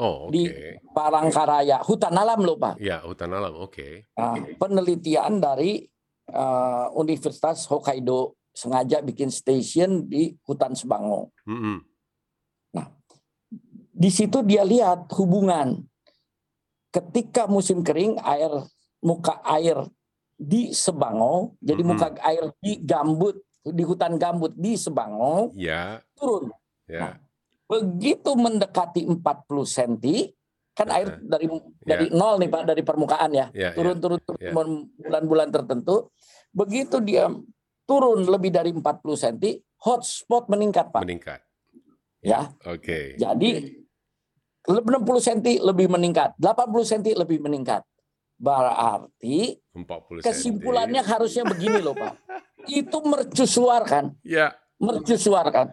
[0.00, 0.32] Oh, oke.
[0.32, 0.48] di
[0.94, 2.80] Parangkaraya, hutan alam loh Pak.
[2.80, 3.52] Ya, hutan alam.
[3.60, 4.08] Oke.
[4.16, 5.84] Nah, penelitian dari
[6.32, 11.34] eh, Universitas Hokkaido sengaja bikin station di hutan Sebango.
[11.44, 11.84] Mm-mm.
[13.98, 15.82] Di situ dia lihat hubungan
[16.88, 18.48] ketika musim kering air
[19.02, 19.82] muka air
[20.38, 21.88] di Sebango jadi Mhm.
[21.90, 25.98] muka air di gambut di hutan gambut di Sebango Ya.
[26.14, 26.54] turun
[26.86, 27.18] Ya.
[27.66, 30.30] begitu mendekati 40 cm
[30.72, 31.50] kan air dari
[31.82, 33.74] dari nol nih Pak dari permukaan ya Ya.
[33.74, 34.54] turun turun turun Ya.
[34.54, 36.14] bulan-bulan tertentu
[36.54, 37.26] begitu dia
[37.82, 40.92] turun lebih dari 40 cm hotspot meningkat ya.
[40.94, 41.40] Pak Meningkat.
[42.22, 43.18] ya Oke.
[43.18, 43.50] Jadi
[44.68, 44.84] 60
[45.18, 47.80] cm lebih meningkat, 80 cm lebih meningkat.
[48.38, 51.10] Berarti 40 kesimpulannya cm.
[51.10, 52.14] harusnya begini loh Pak.
[52.70, 54.52] Itu mercusuar kan, Ya.
[54.76, 55.72] mercusuar kan.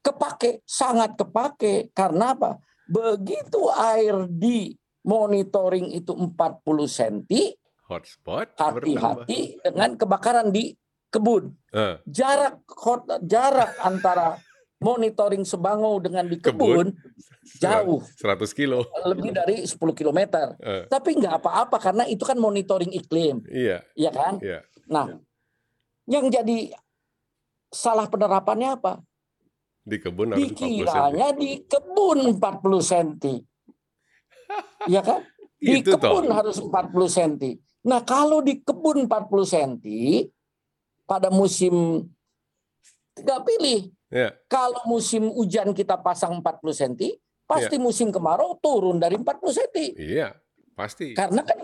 [0.00, 1.92] Kepake, sangat kepake.
[1.92, 2.60] Karena apa?
[2.84, 4.72] Begitu air di
[5.04, 6.32] monitoring itu 40
[6.84, 7.24] cm,
[7.84, 8.52] Hotspot.
[8.56, 10.72] hati-hati dengan kebakaran di
[11.08, 11.52] kebun.
[11.70, 14.36] Eh, Jarak hot- jarak antara
[14.84, 16.92] monitoring Sebango dengan di Kebun.
[16.92, 18.04] kebun jauh.
[18.20, 18.84] 100 kilo.
[19.08, 20.20] lebih dari 10 km.
[20.64, 23.84] Eh, Tapi nggak apa-apa karena itu kan monitoring iklim, iya.
[23.96, 24.40] ya kan?
[24.40, 24.64] Iya.
[24.88, 25.20] Nah,
[26.08, 26.72] yang jadi
[27.72, 29.00] salah penerapannya apa?
[29.84, 30.60] Di kebun harus 40 cm.
[30.64, 33.08] Dikiranya di kebun 40 cm.
[34.88, 35.20] Ya kan?
[35.60, 36.00] Di Itu toh.
[36.00, 36.72] kebun harus 40
[37.08, 37.56] cm.
[37.84, 39.72] Nah, kalau di kebun 40 cm
[41.04, 42.04] pada musim
[43.14, 43.92] tidak pilih.
[44.12, 44.32] Ya.
[44.46, 49.76] Kalau musim hujan kita pasang 40 cm, pasti musim kemarau turun dari 40 cm.
[49.96, 50.28] Iya.
[50.74, 51.14] Pasti.
[51.14, 51.58] Karena kan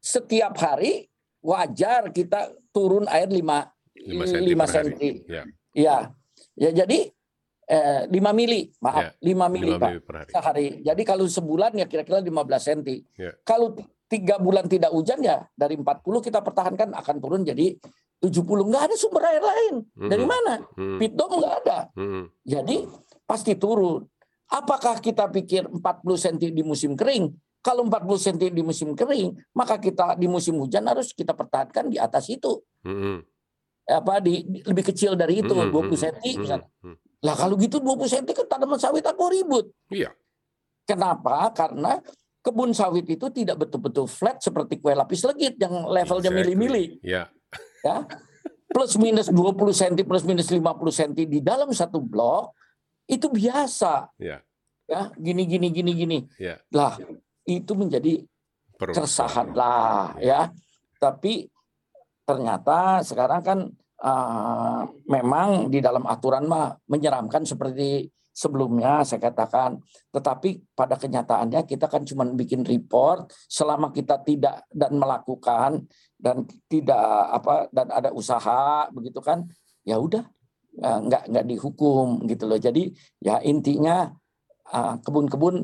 [0.00, 1.08] setiap hari
[1.40, 4.92] wajar kita turun air 5 5 cm 5 per hari.
[4.92, 5.02] cm.
[5.28, 5.42] Ya.
[5.76, 5.96] Ya.
[6.56, 7.08] Ya jadi
[7.70, 10.30] eh, 5 mili, maaf, 5 mili 5 Pak mili per hari.
[10.32, 10.68] sehari.
[10.84, 12.28] Jadi kalau sebulan ya kira-kira 15
[12.68, 12.80] cm.
[13.16, 13.32] Ya.
[13.44, 13.76] Kalau
[14.10, 17.78] tiga bulan tidak hujan ya dari 40 kita pertahankan akan turun jadi
[18.20, 18.68] 70.
[18.68, 19.74] Nggak ada sumber air lain.
[19.96, 20.60] Dari mana?
[20.76, 21.78] Mm, Pitom nggak ada.
[22.44, 22.84] Jadi
[23.24, 24.04] pasti turun.
[24.46, 25.80] Apakah kita pikir 40
[26.18, 27.32] cm di musim kering?
[27.60, 31.96] Kalau 40 cm di musim kering, maka kita di musim hujan harus kita pertahankan di
[31.96, 32.60] atas itu.
[32.84, 33.24] mm,
[33.90, 36.68] Apa di, di- lebih kecil dari itu, mm, 20 mm, cm misalnya.
[37.20, 39.66] Lah kalau gitu 20 cm kan tanaman sawit aku ribut.
[39.88, 40.12] Iya.
[40.84, 41.52] Kenapa?
[41.52, 42.00] Karena
[42.40, 46.56] kebun sawit itu tidak betul-betul flat seperti kue lapis legit yang levelnya Exactly.
[46.56, 46.84] mili-mili.
[47.04, 47.28] Ya,
[47.80, 48.04] Ya.
[48.70, 50.62] Plus minus 20 cm, plus minus 50
[50.94, 52.54] cm di dalam satu blok
[53.10, 54.14] itu biasa.
[54.20, 54.38] ya,
[54.86, 56.18] Ya, gini gini gini gini.
[56.38, 56.58] ya.
[56.74, 56.98] Lah,
[57.46, 58.22] itu menjadi
[58.74, 60.50] keresahan lah ya.
[60.98, 61.46] Tapi
[62.26, 63.58] ternyata sekarang kan
[64.02, 69.78] eh, memang di dalam aturan mah menyeramkan seperti sebelumnya saya katakan.
[70.14, 75.84] Tetapi pada kenyataannya kita kan cuma bikin report selama kita tidak dan melakukan
[76.16, 79.46] dan tidak apa dan ada usaha begitu kan
[79.84, 80.24] ya udah
[80.80, 82.58] eh, nggak nggak dihukum gitu loh.
[82.58, 82.90] Jadi
[83.20, 84.08] ya intinya
[84.72, 85.56] eh, kebun-kebun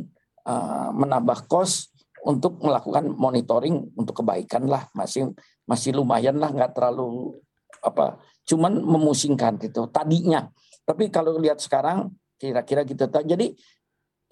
[0.46, 5.31] eh, menambah kos untuk melakukan monitoring untuk kebaikan lah masih
[5.62, 7.38] masih lumayan lah nggak terlalu
[7.87, 10.50] apa cuman memusingkan gitu tadinya
[10.83, 13.05] tapi kalau lihat sekarang kira-kira gitu.
[13.05, 13.57] Jadi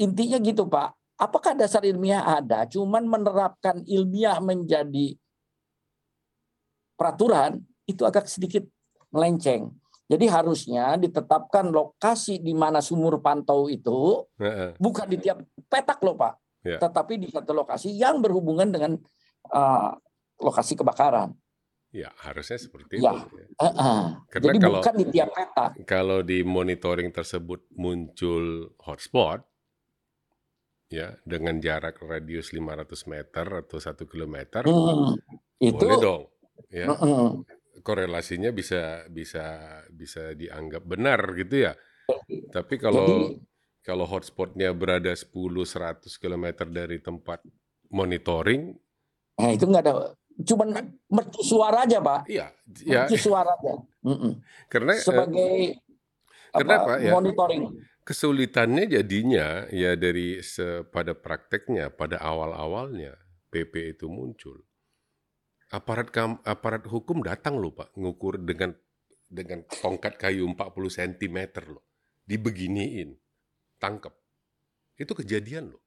[0.00, 0.94] intinya gitu pak.
[1.14, 5.14] Apakah dasar ilmiah ada cuman menerapkan ilmiah menjadi
[6.98, 8.66] peraturan itu agak sedikit
[9.14, 9.70] melenceng.
[10.04, 14.20] Jadi harusnya ditetapkan lokasi di mana sumur pantau itu
[14.76, 15.40] bukan di tiap
[15.70, 16.80] petak loh Pak, Ya.
[16.80, 18.96] tetapi di satu lokasi yang berhubungan dengan
[19.52, 19.92] uh,
[20.40, 21.36] lokasi kebakaran.
[21.94, 23.14] Ya, harusnya seperti Ya.
[23.14, 23.38] itu.
[23.38, 23.46] ya.
[23.54, 24.02] Uh, uh.
[24.26, 25.70] Karena Jadi kalau- bukan di tiap petak.
[25.86, 28.44] Kalau di monitoring tersebut muncul
[28.82, 29.46] hotspot,
[30.90, 35.14] ya dengan jarak radius 500 meter atau satu kilometer, Hmm,
[35.58, 36.22] itu boleh dong.
[36.70, 37.26] Ya, uh, uh.
[37.82, 39.44] korelasinya bisa bisa
[39.90, 41.78] bisa dianggap benar gitu ya.
[42.50, 43.38] Tapi kalau Jadi-
[43.82, 47.38] kalau hotspotnya berada 10-100 km dari tempat
[47.88, 48.72] monitoring,
[49.36, 49.94] nah itu nggak ada,
[50.42, 52.50] cuman mercu suara aja Pak, iya,
[52.82, 53.78] ya mercu suara aja.
[54.02, 54.34] Uh.
[54.66, 55.54] karena eh, Sebagai
[56.50, 57.12] karena apa, apa, ya?
[57.14, 57.62] monitoring.
[58.04, 63.16] kesulitannya jadinya ya dari se- pada prakteknya pada awal-awalnya
[63.54, 64.60] PP itu muncul.
[65.70, 68.74] Aparat kam, aparat hukum datang loh Pak ngukur dengan
[69.30, 71.38] dengan tongkat kayu 40 cm
[71.70, 71.82] loh.
[72.26, 73.14] Dibeginiin.
[73.82, 74.14] Tangkep.
[74.94, 75.82] Itu kejadian loh.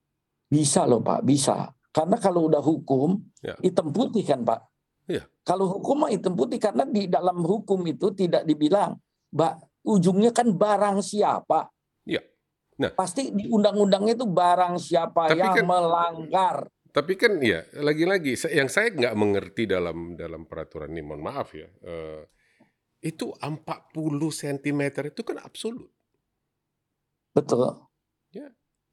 [0.48, 1.72] Bisa loh Pak, bisa.
[1.88, 3.56] Karena kalau udah hukum, Ya.
[3.58, 4.60] hitam putih kan Pak.
[5.08, 5.24] Iya.
[5.40, 9.00] Kalau hukum mah hitam putih karena di dalam hukum itu tidak dibilang,
[9.32, 11.72] Mbak, ujungnya kan barang siapa.
[12.04, 12.20] Iya.
[12.78, 12.94] Nah.
[12.94, 16.56] pasti di undang-undangnya itu barang siapa Tapi yang kan- melanggar.
[16.88, 21.66] Tapi kan ya lagi-lagi yang saya nggak mengerti dalam dalam peraturan ini mohon maaf ya.
[21.82, 22.22] eh,
[23.00, 23.92] itu 40
[24.30, 25.90] cm itu kan absolut.
[27.34, 27.82] Betul.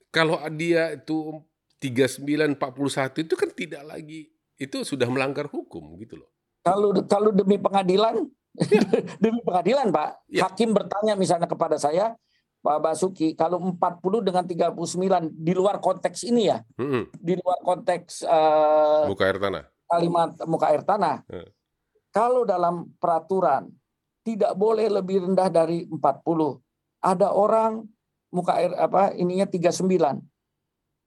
[0.09, 1.43] Kalau dia itu
[1.77, 6.29] 39 41 itu kan tidak lagi itu sudah melanggar hukum gitu loh.
[6.63, 8.23] Kalau kalau demi pengadilan,
[9.21, 10.47] demi pengadilan Pak, Ya.
[10.47, 12.15] hakim bertanya misalnya kepada saya,
[12.59, 17.13] Pak Basuki, kalau 40 dengan 39 di luar konteks ini ya, Mm-mm.
[17.13, 19.63] di luar konteks eh, Muka air tanah.
[19.85, 21.21] kalimat muka air tanah.
[21.29, 21.45] Eh.
[22.09, 23.69] Kalau dalam peraturan
[24.25, 26.01] tidak boleh lebih rendah dari 40.
[27.03, 27.85] Ada orang
[28.33, 29.85] muka air apa ininya 39.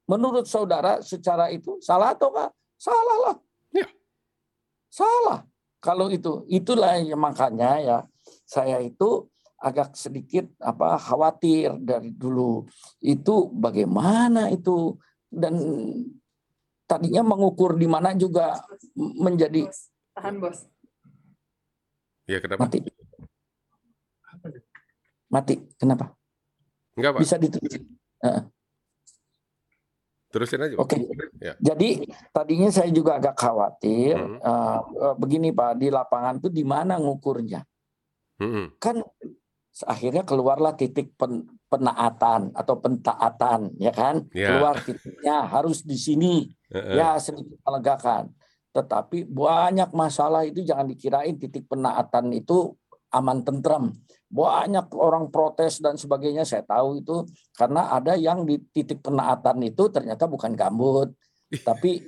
[0.08, 2.50] Menurut saudara secara itu salah atau enggak?
[2.80, 3.36] Salah lah.
[3.76, 3.86] Ya.
[4.88, 5.44] Salah.
[5.78, 7.98] Kalau itu itulah yang makanya ya
[8.42, 9.28] saya itu
[9.60, 12.66] agak sedikit apa khawatir dari dulu
[13.02, 14.98] itu bagaimana itu
[15.30, 15.54] dan
[16.88, 18.58] tadinya mengukur di mana juga
[18.96, 19.70] menjadi
[20.18, 20.66] Tahan bos.
[22.26, 22.66] Ya kenapa?
[22.66, 22.78] mati.
[25.30, 25.54] Mati.
[25.78, 26.10] Kenapa?
[26.98, 27.20] Enggak Pak.
[27.22, 27.78] Bisa ditulis.
[30.28, 30.76] Terusin aja.
[30.76, 31.00] Oke.
[31.40, 31.56] Ya.
[31.56, 34.12] Jadi tadinya saya juga agak khawatir.
[34.16, 34.36] Hmm.
[34.40, 37.64] eh, begini Pak, di lapangan itu di mana ngukurnya?
[38.38, 38.76] Mm-mm.
[38.76, 39.02] Kan
[39.88, 44.26] akhirnya keluarlah titik pen- penaatan atau pentaatan, ya kan?
[44.36, 44.52] Ya.
[44.52, 46.34] Keluar titiknya harus di sini.
[46.68, 48.28] Ya sedikit melegakan.
[48.76, 52.76] Tetapi banyak masalah itu jangan dikirain titik penaatan itu
[53.08, 53.96] aman tentrem.
[54.28, 57.24] Banyak orang protes dan sebagainya saya tahu itu
[57.56, 61.12] karena ada yang di titik penaatan itu ternyata bukan gambut.
[61.48, 62.04] Tapi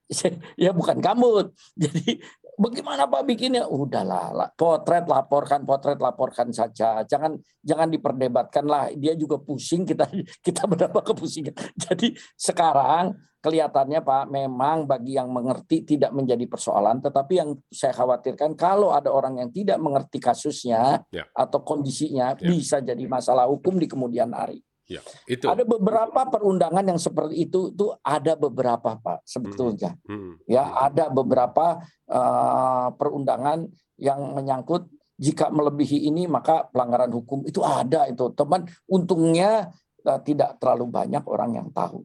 [0.64, 1.56] ya bukan gambut.
[1.72, 2.20] Jadi
[2.58, 3.64] bagaimana Pak bikinnya?
[3.68, 7.02] Udahlah, la- potret laporkan, potret laporkan saja.
[7.04, 8.88] Jangan jangan diperdebatkan lah.
[8.96, 10.08] Dia juga pusing kita
[10.46, 11.54] kita berapa kepusingan.
[11.76, 18.54] Jadi sekarang kelihatannya Pak memang bagi yang mengerti tidak menjadi persoalan tetapi yang saya khawatirkan
[18.54, 21.26] kalau ada orang yang tidak mengerti kasusnya Ya.
[21.34, 22.46] atau kondisinya Ya.
[22.54, 24.62] bisa jadi masalah hukum di kemudian hari.
[24.90, 25.46] Ya, itu.
[25.46, 29.94] Ada beberapa perundangan yang seperti itu itu ada beberapa Pak sebetulnya.
[30.04, 30.42] Mm-mm.
[30.44, 38.10] Ya, ada beberapa eh, perundangan yang menyangkut jika melebihi ini maka pelanggaran hukum itu ada
[38.10, 38.34] itu.
[38.34, 39.70] Teman untungnya
[40.02, 42.02] eh, tidak terlalu banyak orang yang tahu.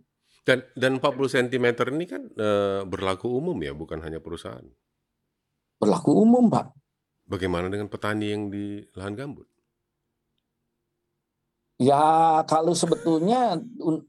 [0.47, 1.65] Dan dan 40 cm
[1.97, 4.63] ini kan eh, berlaku umum ya, bukan hanya perusahaan.
[5.77, 6.73] Berlaku umum, Pak.
[7.27, 9.45] Bagaimana dengan petani yang di lahan gambut?
[11.77, 13.53] Ya kalau sebetulnya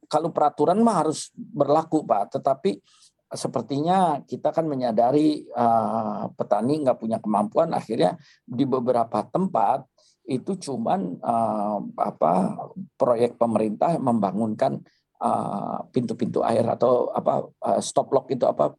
[0.09, 2.81] kalau peraturan mah harus berlaku Pak, tetapi
[3.29, 7.77] sepertinya kita kan menyadari uh, petani nggak punya kemampuan.
[7.77, 8.17] Akhirnya
[8.49, 9.85] di beberapa tempat
[10.25, 12.57] itu cuman uh, apa
[12.97, 14.81] proyek pemerintah membangunkan
[15.91, 18.71] pintu-pintu uh, air atau apa uh, stop lock itu apa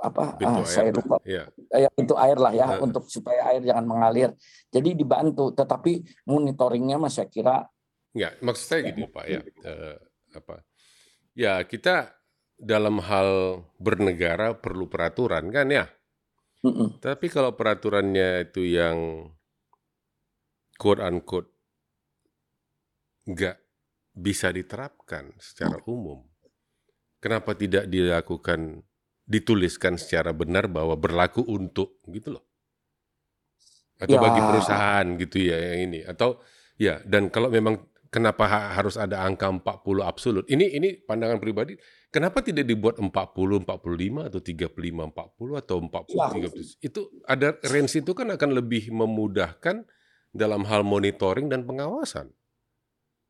[0.00, 1.44] apa pintu ah, saya lupa ya.
[1.76, 2.78] ya pintu air lah ya nah.
[2.80, 4.32] untuk supaya air jangan mengalir.
[4.72, 7.68] Jadi dibantu, tetapi monitoringnya mas saya kira.
[8.16, 9.96] Ya, maksud saya gitu pak ya uh,
[10.34, 10.64] apa?
[11.36, 12.16] Ya kita
[12.56, 15.86] dalam hal bernegara perlu peraturan kan ya.
[16.64, 16.88] Mm -mm.
[17.00, 19.28] Tapi kalau peraturannya itu yang
[20.80, 21.52] quote unquote
[23.28, 23.56] nggak
[24.16, 26.24] bisa diterapkan secara umum,
[27.20, 28.84] kenapa tidak dilakukan
[29.30, 32.44] dituliskan secara benar bahwa berlaku untuk gitu loh.
[34.02, 34.22] Atau ya.
[34.26, 36.40] bagi perusahaan gitu ya yang ini atau
[36.80, 37.78] ya dan kalau memang
[38.10, 40.44] kenapa harus ada angka 40 absolut?
[40.50, 41.78] Ini ini pandangan pribadi.
[42.10, 43.14] Kenapa tidak dibuat 40
[43.62, 46.26] 45 atau 35 40 atau 40 ya.
[46.50, 46.82] 30?
[46.82, 49.86] Itu ada range itu kan akan lebih memudahkan
[50.34, 52.34] dalam hal monitoring dan pengawasan.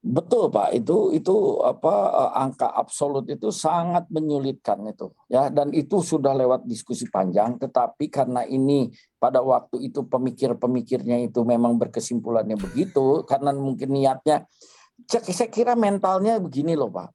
[0.00, 6.00] Betul Pak, itu itu apa eh, angka absolut itu sangat menyulitkan itu ya dan itu
[6.00, 8.88] sudah lewat diskusi panjang tetapi karena ini
[9.20, 14.48] pada waktu itu pemikir-pemikirnya itu memang berkesimpulannya begitu karena mungkin niatnya
[15.04, 17.12] saya kira mentalnya begini loh Pak.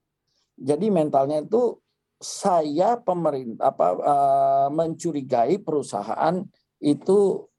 [0.53, 1.81] Jadi mentalnya itu
[2.21, 6.37] saya pemerintah apa uh, mencurigai perusahaan
[6.77, 7.49] itu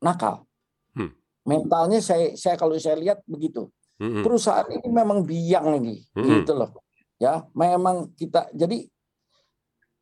[0.00, 0.48] nakal.
[0.96, 1.12] Hmm.
[1.44, 3.68] Mentalnya saya saya kalau saya lihat begitu
[4.00, 6.28] hmm Perusahaan ini memang biang ini, mm-hmm.
[6.40, 6.80] gitu loh.
[7.20, 8.88] Ya, memang kita jadi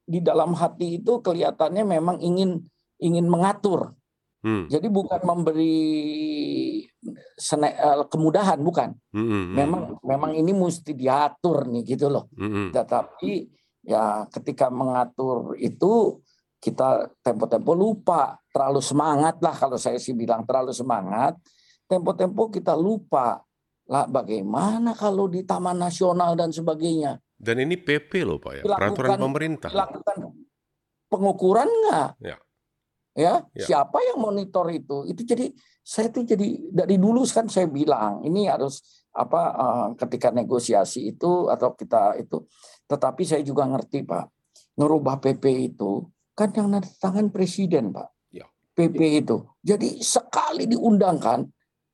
[0.08, 2.62] di dalam hati itu kelihatannya memang ingin
[3.02, 3.92] ingin mengatur.
[4.46, 4.70] Mm.
[4.70, 5.82] Jadi bukan memberi
[7.34, 8.94] sene, uh, kemudahan, bukan.
[9.11, 9.44] Mm-hmm.
[9.58, 12.30] Memang memang ini mesti diatur nih, gitu loh.
[12.38, 12.70] Mm-hmm.
[12.70, 13.32] Tetapi
[13.82, 16.22] ya ketika mengatur itu
[16.62, 21.34] kita tempo-tempo lupa, terlalu semangat lah kalau saya sih bilang terlalu semangat.
[21.88, 23.42] Tempo-tempo kita lupa
[23.88, 27.16] lah bagaimana kalau di Taman Nasional dan sebagainya?
[27.38, 29.70] Dan ini PP loh Pak ya, dilakukan, peraturan pemerintah.
[29.72, 30.16] Dilakukan
[31.09, 32.11] pengukuran nggak?
[32.20, 32.37] Ya.
[33.16, 33.33] ya.
[33.51, 35.09] Ya, siapa yang monitor itu?
[35.09, 35.51] Itu jadi
[35.83, 38.85] saya itu jadi dari dulu kan saya bilang ini harus
[39.16, 42.44] apa uh, ketika negosiasi itu atau kita itu.
[42.87, 44.24] Tetapi saya juga ngerti Pak,
[44.77, 46.05] ngerubah PP itu
[46.37, 48.09] kan yang nanti tangan presiden Pak.
[48.31, 48.46] Ya.
[48.77, 49.42] PP itu.
[49.64, 51.42] Jadi sekali diundangkan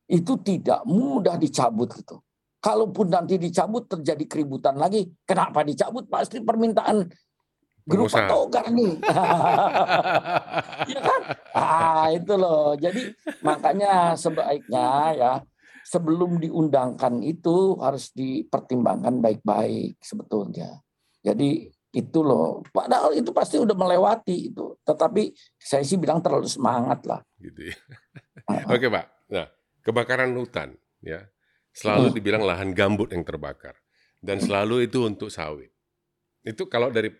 [0.05, 2.21] itu tidak mudah dicabut gitu.
[2.61, 6.09] Kalaupun nanti dicabut terjadi keributan lagi, kenapa dicabut?
[6.09, 7.05] Pasti permintaan
[7.85, 8.97] grup togar nih.
[10.91, 11.21] ya kan?
[11.53, 12.73] Ah, itu loh.
[12.73, 13.13] Jadi
[13.45, 15.31] makanya sebaiknya ya
[15.85, 20.81] sebelum diundangkan itu harus dipertimbangkan baik-baik sebetulnya.
[21.21, 22.65] Jadi itu loh.
[22.73, 24.73] Padahal itu pasti udah melewati itu.
[24.81, 27.21] Tetapi saya sih bilang terlalu semangat lah.
[27.37, 27.77] Gitu ya.
[28.73, 29.14] Oke, Pak.
[29.85, 30.73] Kebakaran hutan
[31.05, 31.29] ya
[31.69, 32.15] selalu hmm.
[32.17, 33.77] dibilang lahan gambut yang terbakar
[34.17, 35.69] dan selalu itu untuk sawit.
[36.41, 37.13] Itu kalau dari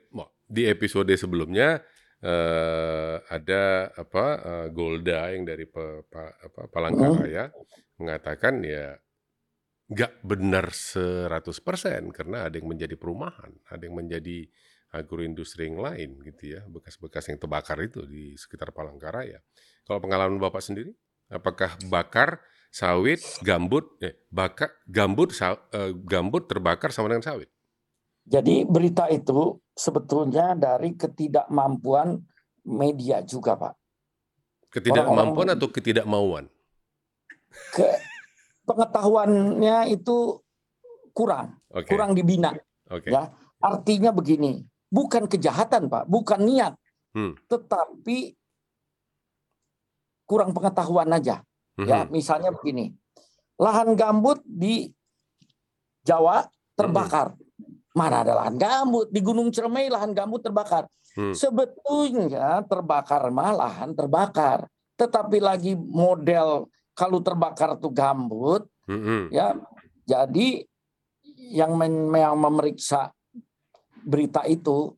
[0.50, 1.82] di episode sebelumnya
[2.26, 8.02] uh, ada apa uh, Golda yang dari pe, pa, apa, Palangkaraya hmm.
[8.02, 8.98] mengatakan ya
[9.86, 11.30] nggak benar 100%
[12.10, 14.50] karena ada yang menjadi perumahan, ada yang menjadi
[14.96, 19.44] agroindustri yang lain gitu ya, bekas-bekas yang terbakar itu di sekitar Palangkaraya.
[19.86, 20.90] Kalau pengalaman Bapak sendiri,
[21.30, 22.42] apakah bakar
[22.76, 27.48] sawit, gambut, eh, bakar, gambut, saw, eh, gambut terbakar sama dengan sawit.
[28.28, 32.20] Jadi berita itu sebetulnya dari ketidakmampuan
[32.68, 33.74] media juga, Pak.
[34.76, 36.46] Ketidakmampuan Orang -orang, atau ketidakmauan?
[37.72, 37.88] Ke,
[38.68, 40.44] pengetahuannya itu
[41.16, 41.96] kurang, okay.
[41.96, 42.52] kurang dibina.
[42.92, 43.16] Okay.
[43.16, 43.32] Ya,
[43.64, 46.76] artinya begini, bukan kejahatan, Pak, bukan niat,
[47.16, 47.40] hmm.
[47.48, 48.36] tetapi
[50.28, 51.40] kurang pengetahuan aja.
[51.82, 52.12] Ya, mhm.
[52.12, 52.96] misalnya begini.
[53.60, 54.92] Lahan gambut di
[56.06, 57.36] Jawa terbakar.
[57.96, 59.08] Mana ada lahan gambut?
[59.12, 60.88] Di Gunung Ciremai lahan gambut terbakar.
[61.16, 61.32] Hmm.
[61.32, 64.68] Sebetulnya terbakar mah lahan terbakar.
[65.00, 69.32] Tetapi lagi model kalau terbakar itu gambut, hmm.
[69.32, 69.56] ya.
[70.06, 70.64] Jadi
[71.52, 73.12] yang, men yang memeriksa
[74.06, 74.96] berita itu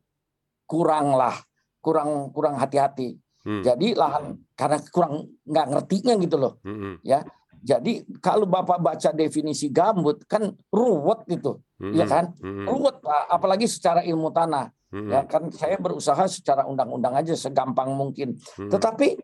[0.68, 1.34] kuranglah,
[1.82, 3.16] kurang kurang hati-hati.
[3.48, 3.64] Hmm.
[3.64, 7.00] Jadi lahan karena kurang nggak ngertinya gitu loh, hmm.
[7.00, 7.24] ya.
[7.64, 12.12] Jadi kalau Bapak baca definisi gambut kan ruwet itu, ya Mm-mm.
[12.12, 12.24] kan?
[12.38, 12.66] Mm-mm.
[12.68, 14.70] Ruwet apalagi secara ilmu tanah.
[14.94, 15.10] Mm-mm.
[15.10, 18.38] Ya kan saya berusaha secara undang-undang aja segampang mungkin.
[18.38, 18.70] Mm-mm.
[18.70, 19.18] Tetapi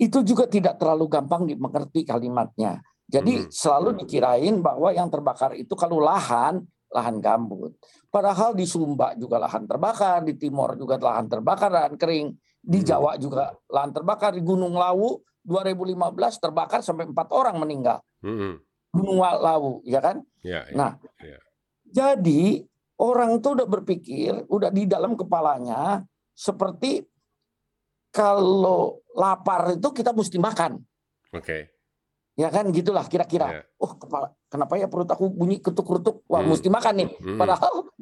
[0.00, 2.80] itu juga tidak terlalu gampang dimengerti kalimatnya.
[3.06, 3.52] Jadi Mhm.
[3.52, 7.76] selalu dikirain bahwa yang terbakar itu kalau lahan, lahan gambut.
[8.10, 12.34] Padahal di Sumba juga lahan terbakar, di Timor juga lahan terbakar, lahan kering.
[12.66, 12.86] Di Mhm.
[12.90, 18.02] Jawa juga lahan terbakar, di Gunung Lawu 2015 terbakar sampai empat orang meninggal.
[18.26, 18.58] Mm-mm.
[18.90, 20.18] Gunung Lawu, ya kan?
[20.42, 20.74] Ya, ya.
[20.74, 20.90] Nah,
[21.22, 21.38] ya.
[21.86, 22.66] jadi
[22.98, 26.02] orang itu udah berpikir, udah di dalam kepalanya
[26.34, 27.06] seperti
[28.10, 30.80] kalau lapar itu kita mesti makan,
[31.30, 31.68] Oke.
[32.34, 32.72] ya kan?
[32.72, 33.60] Gitulah kira-kira.
[33.60, 33.62] Ya.
[33.76, 36.24] Oh kepala, kenapa ya perut aku bunyi ketuk-ketuk?
[36.26, 36.50] Wah Hmm.
[36.50, 37.08] mesti makan nih.
[37.20, 37.36] Mm-mm.
[37.36, 37.92] Padahal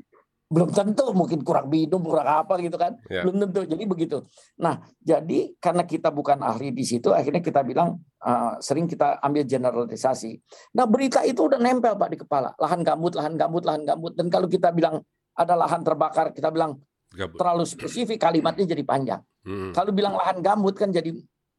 [0.55, 2.95] belum tentu, mungkin kurang minum, kurang apa gitu kan?
[3.11, 3.27] Ya.
[3.27, 3.67] Belum tentu.
[3.67, 4.23] Jadi begitu.
[4.63, 9.43] Nah, jadi karena kita bukan ahli di situ, akhirnya kita bilang uh, sering kita ambil
[9.43, 10.39] generalisasi.
[10.79, 12.55] Nah, berita itu udah nempel Pak di kepala.
[12.63, 14.15] Lahan gambut, lahan gambut, lahan gambut.
[14.15, 15.03] Dan kalau kita bilang
[15.35, 16.79] ada lahan terbakar, kita bilang
[17.11, 17.35] Gabut.
[17.35, 19.21] terlalu spesifik kalimatnya jadi panjang.
[19.43, 19.75] Mm-mm.
[19.75, 21.11] Kalau bilang lahan gambut kan jadi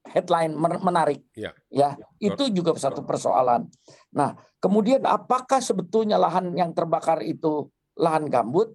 [0.07, 1.19] headline men- menarik.
[1.35, 1.51] Ya.
[1.67, 3.67] Ya, itu juga satu persoalan.
[4.15, 7.67] Nah, kemudian apakah sebetulnya lahan yang terbakar itu
[7.97, 8.71] lahan gambut?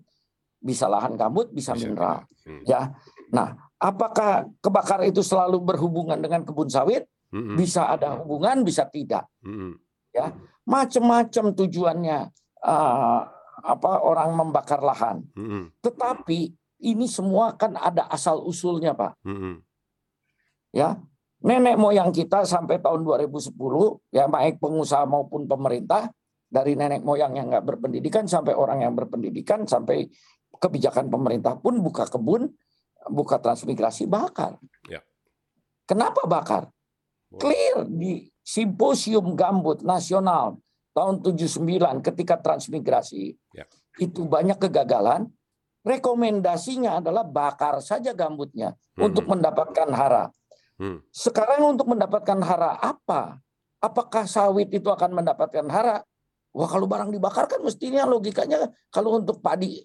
[0.60, 2.28] Bisa lahan gambut, bisa, Bisa mineral.
[2.44, 2.62] Mm.
[2.68, 2.92] Ya.
[3.32, 7.08] Nah, apakah kebakar itu selalu berhubungan dengan kebun sawit?
[7.32, 7.56] Mm-mm.
[7.56, 9.24] Bisa ada hubungan, bisa tidak.
[9.40, 9.80] Mm-mm.
[10.68, 12.18] Macam-macam tujuannya
[12.66, 13.20] eh,
[13.60, 15.24] apa orang membakar lahan.
[15.80, 16.52] Tetapi
[16.84, 19.16] ini semua kan ada asal usulnya, Pak.
[20.74, 21.00] Ya
[21.40, 23.56] nenek moyang kita sampai tahun 2010
[24.12, 26.12] ya baik pengusaha maupun pemerintah
[26.50, 30.04] dari nenek moyang yang nggak berpendidikan sampai orang yang berpendidikan sampai
[30.58, 32.50] kebijakan pemerintah pun buka kebun
[33.08, 34.60] buka transmigrasi bakar.
[34.90, 35.00] Ya.
[35.88, 36.68] Kenapa bakar?
[37.30, 40.58] Clear di simposium gambut nasional
[40.90, 43.64] tahun 79 ketika transmigrasi Ya.
[44.02, 45.30] itu banyak kegagalan.
[45.80, 49.40] Rekomendasinya adalah bakar saja gambutnya untuk Mm-mm.
[49.40, 50.28] mendapatkan hara.
[50.76, 51.00] Mm.
[51.08, 53.40] Sekarang untuk mendapatkan hara apa?
[53.80, 56.04] Apakah sawit itu akan mendapatkan hara?
[56.52, 59.80] Wah kalau barang dibakar kan mestinya logikanya kalau untuk padi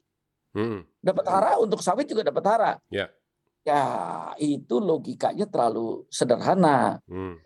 [0.56, 0.88] Mm.
[1.04, 2.72] dapat hara, untuk sawit juga dapat hara.
[2.88, 3.12] Ya.
[3.68, 3.84] Ya
[4.40, 7.04] itu logikanya terlalu sederhana.
[7.12, 7.44] Mm.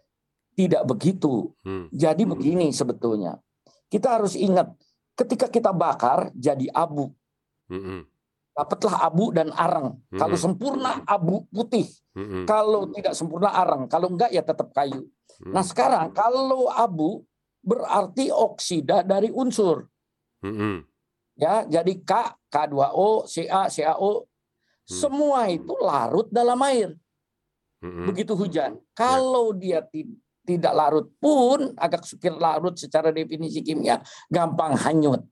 [0.54, 1.56] Tidak begitu.
[1.66, 1.90] Mm.
[1.90, 3.42] Jadi begini sebetulnya.
[3.90, 4.70] Kita harus ingat
[5.18, 7.10] ketika kita bakar jadi abu.
[7.72, 8.06] Mm-mm.
[8.54, 9.98] Dapatlah abu dan arang.
[10.12, 10.44] Kalau Mm.
[10.44, 11.88] sempurna abu putih.
[12.14, 12.44] Mm-mm.
[12.44, 13.88] Kalau tidak sempurna arang.
[13.88, 15.08] Kalau enggak ya tetap kayu.
[15.42, 15.56] Mm.
[15.56, 17.24] Nah sekarang kalau abu
[17.64, 19.88] berarti oksida dari unsur.
[20.44, 20.84] Mm-mm.
[21.40, 24.28] Ya, jadi K, K2O, Ca, CaO,
[24.84, 27.00] semua itu larut dalam air.
[27.80, 28.12] Mm-mm.
[28.12, 28.76] Begitu hujan.
[28.92, 35.24] Kalau dia ti- tidak larut pun agak sukir larut secara definisi kimia gampang hanyut.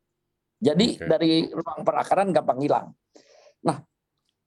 [0.64, 1.05] Jadi Oke.
[1.05, 2.88] dari ruang perakaran gampang hilang.
[3.68, 3.84] Nah,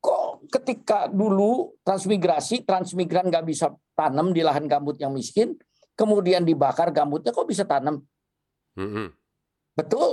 [0.01, 5.61] kok ketika dulu transmigrasi, transmigran nggak bisa tanam di lahan gambut yang miskin,
[5.93, 8.01] kemudian dibakar gambutnya kok bisa tanam?
[8.81, 9.13] Mm-mm.
[9.77, 10.10] Betul.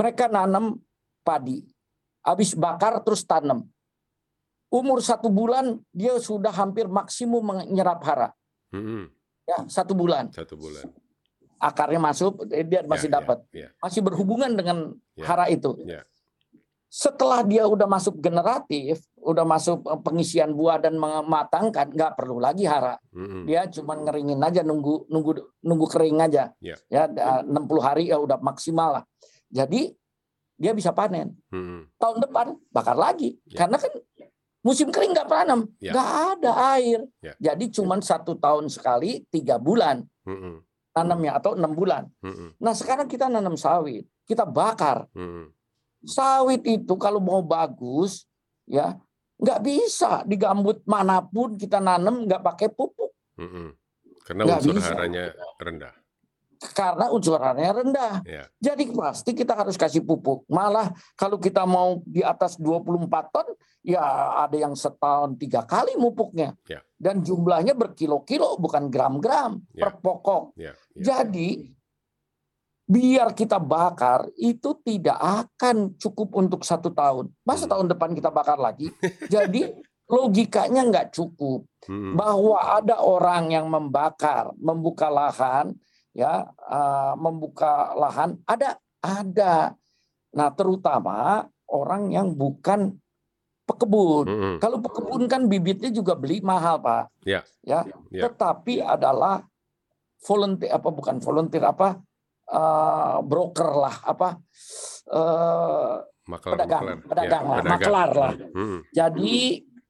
[0.00, 0.80] Mereka nanam
[1.20, 1.60] padi.
[2.24, 3.68] Habis bakar terus tanam.
[4.72, 8.32] Umur satu bulan dia sudah hampir maksimum menyerap hara.
[8.72, 9.12] Mm-mm.
[9.44, 10.32] Ya, satu bulan.
[10.32, 10.88] Satu bulan.
[11.60, 13.38] Akarnya masuk, eh, dia masih Ya, ya, dapat.
[13.52, 13.68] ya.
[13.82, 15.26] Masih berhubungan dengan Ya.
[15.28, 15.76] hara itu.
[15.84, 16.06] Ya.
[16.90, 22.64] Setelah dia udah masuk generatif, udah masuk eh, pengisian buah dan mematangkan, nggak perlu lagi
[22.64, 22.96] hara.
[23.12, 23.44] Mm-mm.
[23.44, 26.54] Dia cuma ngeringin aja, nunggu nunggu nunggu kering aja.
[26.62, 26.78] Ya.
[26.88, 29.04] Ya, da- 60 hari ya udah maksimal lah.
[29.50, 29.90] Jadi
[30.54, 31.32] dia bisa panen.
[31.48, 31.88] Mm-mm.
[31.96, 33.64] tahun depan bakar lagi Ya.
[33.64, 33.96] karena kan
[34.60, 35.96] musim kering nggak tanam Ya.
[35.96, 37.32] nggak ada air Ya.
[37.40, 40.60] jadi cuma satu tahun sekali tiga bulan Mm-mm.
[40.92, 42.60] tanamnya atau enam bulan Mm-mm.
[42.60, 45.48] nah sekarang kita nanam sawit kita bakar Mm-mm.
[46.04, 48.28] sawit itu kalau mau bagus
[48.68, 49.00] ya
[49.40, 53.72] nggak bisa di gambut mana pun kita nanam nggak pakai pupuk Mm-mm.
[54.20, 55.24] Karena Nggak unsur haranya
[55.56, 55.94] rendah.
[56.60, 58.44] Karena unsur haranya rendah Ya.
[58.60, 60.44] Jadi pasti kita harus kasih pupuk.
[60.46, 63.48] Malah kalau kita mau di atas 24 ton,
[63.80, 64.04] ya
[64.44, 66.52] ada yang setahun tiga kali pupuknya.
[66.68, 66.84] Ya.
[67.00, 69.88] Dan jumlahnya berkilo-kilo, bukan gram-gram Ya.
[69.88, 70.52] per pokok.
[70.60, 70.76] Ya.
[70.92, 71.02] ya.
[71.16, 71.72] Jadi
[72.84, 77.30] biar kita bakar itu tidak akan cukup untuk satu tahun.
[77.46, 77.72] Masa Hmm.
[77.72, 78.90] tahun depan kita bakar lagi?
[79.32, 79.70] Jadi
[80.10, 82.18] logikanya nggak cukup Mm-mm.
[82.18, 85.70] bahwa ada orang yang membakar, membuka lahan,
[86.12, 89.74] ya, eh, membuka lahan, ada, ada.
[90.30, 92.94] Nah, terutama orang yang bukan
[93.64, 94.26] pekebun.
[94.26, 94.54] Mm-mm.
[94.58, 97.22] Kalau pekebun kan bibitnya juga beli mahal, Pak.
[97.22, 97.42] Ya.
[97.62, 98.26] Ya, Ya.
[98.26, 99.46] tetapi adalah
[100.20, 101.96] volunteer apa bukan volunteer apa
[102.52, 104.36] uh, broker lah apa
[105.08, 105.96] uh,
[106.28, 107.06] maklar, pedagang maklar.
[107.08, 107.72] pedagang Ya, lah pedagang.
[107.80, 109.36] maklar lah Hmm, jadi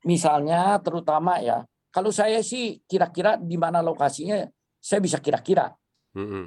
[0.07, 4.39] misalnya terutama ya kalau saya sih kira-kira di mana lokasinya
[4.79, 5.67] saya bisa kira-kira
[6.15, 6.47] hmm, hmm.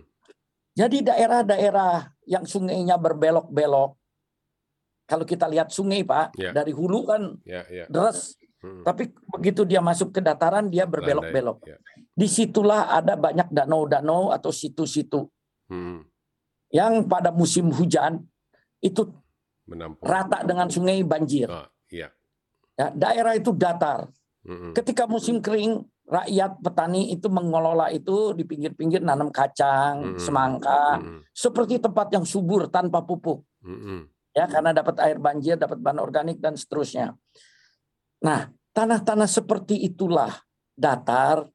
[0.74, 1.94] jadi daerah-daerah
[2.26, 3.96] yang sungainya berbelok-belok
[5.04, 6.52] kalau kita lihat sungai Pak Ya.
[6.52, 7.86] dari hulu kan Ya, ya.
[7.88, 8.80] deras Hmm.
[8.80, 11.76] tapi begitu dia masuk ke dataran dia berbelok-belok ya.
[12.16, 15.28] di situlah ada banyak danau-danau atau situ-situ
[15.68, 16.04] Hmm,
[16.72, 18.24] yang pada musim hujan
[18.80, 19.04] itu
[19.64, 20.04] menampung.
[20.04, 21.48] rata dengan sungai banjir.
[21.48, 22.12] Ah, iya.
[22.76, 24.12] Ya, daerah itu datar.
[24.44, 24.72] Hmm, hmm.
[24.76, 30.20] Ketika musim kering, rakyat petani itu mengelola itu di pinggir-pinggir nanam kacang, Mm-mm.
[30.20, 33.44] semangka, Hmm, seperti tempat yang subur tanpa pupuk.
[33.64, 34.02] hmm, hmm.
[34.34, 37.14] Ya, karena dapat air banjir, dapat bahan organik dan seterusnya.
[38.26, 40.34] Nah, tanah-tanah seperti itulah
[40.74, 41.46] datar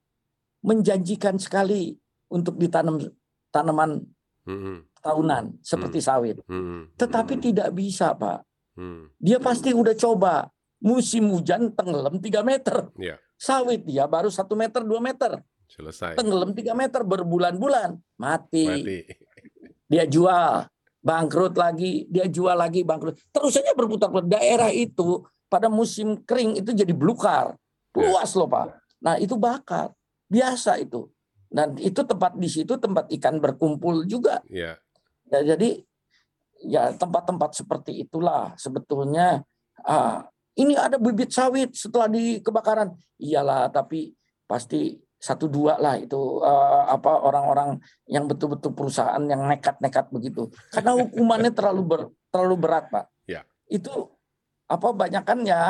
[0.62, 1.98] menjanjikan sekali
[2.30, 3.02] untuk ditanam
[3.50, 4.06] tanaman
[4.48, 4.78] Hmm, hmm.
[5.04, 6.40] tahunan seperti sawit.
[6.48, 8.46] Hmm, Tetapi hmm, tidak bisa, Pak.
[8.80, 9.12] hmm.
[9.20, 10.48] Dia pasti udah coba.
[10.78, 12.88] Musim hujan tenggelam 3 meter.
[12.94, 13.18] Iya.
[13.38, 15.38] Sawit dia baru satu meter, 2 meter.
[15.70, 16.18] Selesai.
[16.18, 17.94] Tenggelam 3 meter berbulan-bulan.
[18.18, 18.66] Mati.
[18.66, 18.98] Mati.
[19.86, 20.66] Dia jual.
[20.98, 22.10] Bangkrut lagi.
[22.10, 23.14] Dia jual lagi bangkrut.
[23.30, 24.26] Terus saja berputar-putar.
[24.26, 27.54] Daerah itu pada musim kering itu jadi belukar.
[27.94, 28.74] Luas loh Pak.
[29.06, 29.94] Nah itu bakar.
[30.26, 31.06] Biasa itu.
[31.48, 34.44] Dan itu tempat di situ tempat ikan berkumpul juga.
[34.50, 34.76] Ya.
[35.28, 35.80] Ya, jadi
[36.64, 39.46] ya tempat-tempat seperti itulah sebetulnya
[39.84, 40.26] ah,
[40.58, 42.92] ini ada bibit sawit setelah di kebakaran.
[43.22, 44.12] Iyalah, tapi
[44.44, 50.50] pasti satu dua lah itu eh, apa orang-orang yang betul-betul perusahaan yang nekat-nekat begitu.
[50.70, 52.00] Karena hukumannya terlalu ber,
[52.30, 53.06] terlalu berat, Pak.
[53.26, 53.42] Ya.
[53.66, 54.14] Itu
[54.68, 55.62] apa banyak kan ya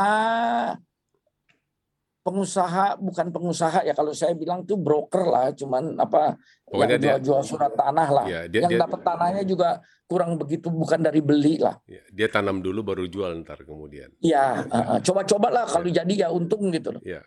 [2.29, 6.37] pengusaha bukan pengusaha ya kalau saya bilang tuh broker lah cuman apa
[6.69, 10.37] Pokoknya yang dia- jual-jual surat tanah lah Ya, dia, yang dia, dapat tanahnya juga kurang
[10.37, 11.77] begitu bukan dari beli lah.
[11.85, 14.09] ya, dia tanam dulu baru jual ntar kemudian.
[14.21, 14.65] Ya,
[15.01, 17.03] coba-coba lah kalau jadi ya untung gitu loh.
[17.05, 17.21] Ya.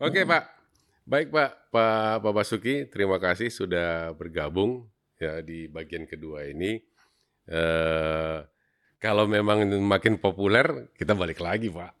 [0.00, 0.48] Oke Pak,
[1.04, 6.80] baik Pak, Pak Pak Basuki, terima kasih sudah bergabung ya di bagian kedua ini.
[7.44, 8.38] Eh,
[8.96, 11.92] kalau memang makin populer, kita balik lagi Pak.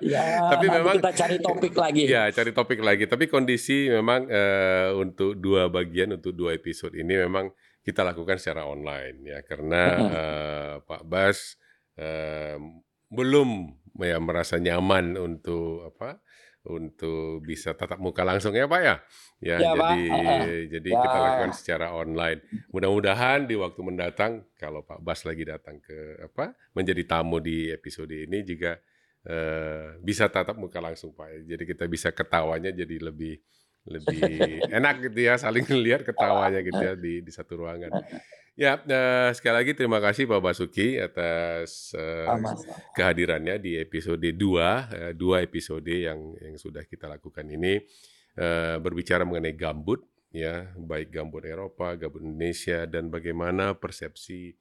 [0.00, 2.02] Ya, Tapi nanti memang- kita cari topik lagi.
[2.06, 3.04] Ya, cari topik lagi.
[3.04, 8.64] Tapi kondisi memang eh, untuk dua bagian, untuk dua episode ini memang kita lakukan secara
[8.64, 11.56] online ya, karena eh, Pak Bas
[11.94, 12.56] eh,
[13.08, 13.48] belum
[13.98, 16.20] ya merasa nyaman untuk apa?
[16.60, 18.96] Untuk bisa tatap muka langsung ya Pak ya.
[19.40, 19.96] Ya, Ya, Pak.
[19.96, 20.12] jadi
[20.70, 21.00] jadi Ya.
[21.00, 22.44] kita lakukan secara online.
[22.68, 26.52] Mudah-mudahan di waktu mendatang kalau Pak Bas lagi datang ke apa?
[26.70, 28.76] menjadi tamu di episode ini juga
[29.26, 31.44] eh, bisa tatap muka langsung Pak.
[31.44, 33.40] Jadi kita bisa ketawanya jadi lebih
[33.88, 34.20] lebih
[34.78, 37.90] enak gitu ya, saling lihat ketawanya gitu ya di di satu ruangan.
[38.58, 42.52] Ya, eh, sekali lagi terima kasih Pak Basuki atas Sama.
[42.92, 47.80] kehadirannya di episode 2, dua episode yang yang sudah kita lakukan ini
[48.36, 54.54] eh, berbicara mengenai gambut ya, baik gambut Eropa, gambut Indonesia dan bagaimana persepsi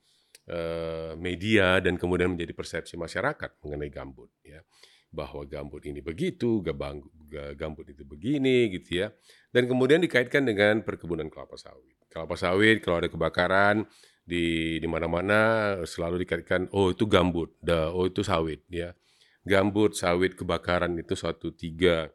[0.50, 4.66] eh, media dan kemudian menjadi persepsi masyarakat mengenai gambut ya.
[5.10, 9.08] Bahwa gambut ini begitu, gambut itu begini gitu ya.
[9.50, 11.98] Dan kemudian dikaitkan dengan perkebunan kelapa sawit.
[12.10, 13.90] Kelapa sawit kalau ada kebakaran
[14.22, 18.94] di di mana-mana selalu dikaitkan oh itu gambut, dah oh itu sawit ya.
[19.42, 22.14] Gambut, sawit, kebakaran itu suatu tiga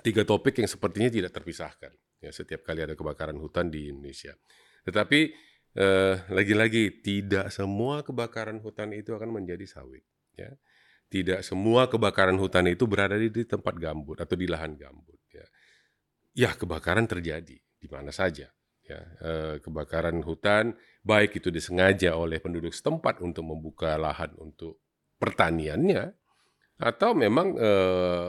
[0.00, 1.92] tiga topik yang sepertinya tidak terpisahkan
[2.22, 4.34] ya setiap kali ada kebakaran hutan di Indonesia.
[4.82, 5.47] Tetapi
[5.78, 10.02] eh, lagi-lagi tidak semua kebakaran hutan itu akan menjadi sawit
[10.34, 10.50] ya.
[11.08, 15.46] Tidak semua kebakaran hutan itu berada di, di tempat gambut atau di lahan gambut ya.
[16.36, 18.50] Ya kebakaran terjadi di mana saja
[18.84, 19.00] ya.
[19.22, 20.74] Eh, kebakaran hutan
[21.06, 24.82] baik itu disengaja oleh penduduk setempat untuk membuka lahan untuk
[25.16, 26.12] pertaniannya
[26.78, 28.28] atau memang eh,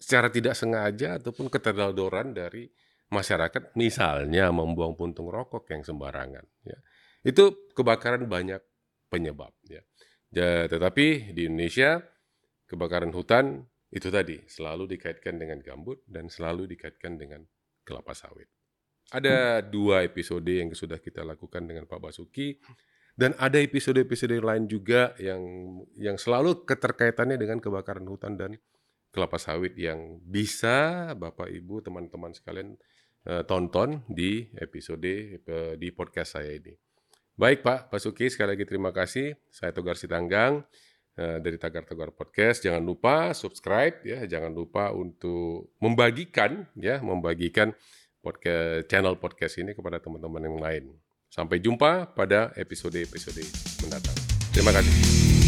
[0.00, 2.66] secara tidak sengaja ataupun keterdodoran dari
[3.10, 6.78] masyarakat misalnya membuang puntung rokok yang sembarangan ya.
[7.26, 8.62] Itu kebakaran banyak
[9.10, 9.82] penyebab ya.
[10.30, 12.00] Ja- tetapi di Indonesia
[12.70, 17.42] kebakaran hutan itu tadi selalu dikaitkan dengan gambut dan selalu dikaitkan dengan
[17.82, 18.46] kelapa sawit.
[19.10, 22.62] Ada dua episode yang sudah kita lakukan dengan Pak Basuki
[23.18, 25.42] dan ada episode-episode lain juga yang
[25.98, 28.54] yang selalu keterkaitannya dengan kebakaran hutan dan
[29.10, 32.78] kelapa sawit yang bisa Bapak Ibu teman-teman sekalian
[33.26, 36.72] eh, tonton di episode eh, di podcast saya ini.
[37.36, 39.32] Baik Pak Basuki sekali lagi terima kasih.
[39.48, 40.64] Saya Togar Sitanggang.
[41.20, 42.64] uh, dari Tagar Tagar Podcast.
[42.64, 47.76] Jangan lupa subscribe ya, jangan lupa untuk membagikan ya, membagikan
[48.20, 50.84] podcast channel podcast ini kepada teman-teman yang lain.
[51.30, 53.46] Sampai jumpa pada episode-episode
[53.86, 54.16] mendatang.
[54.50, 55.39] Terima kasih.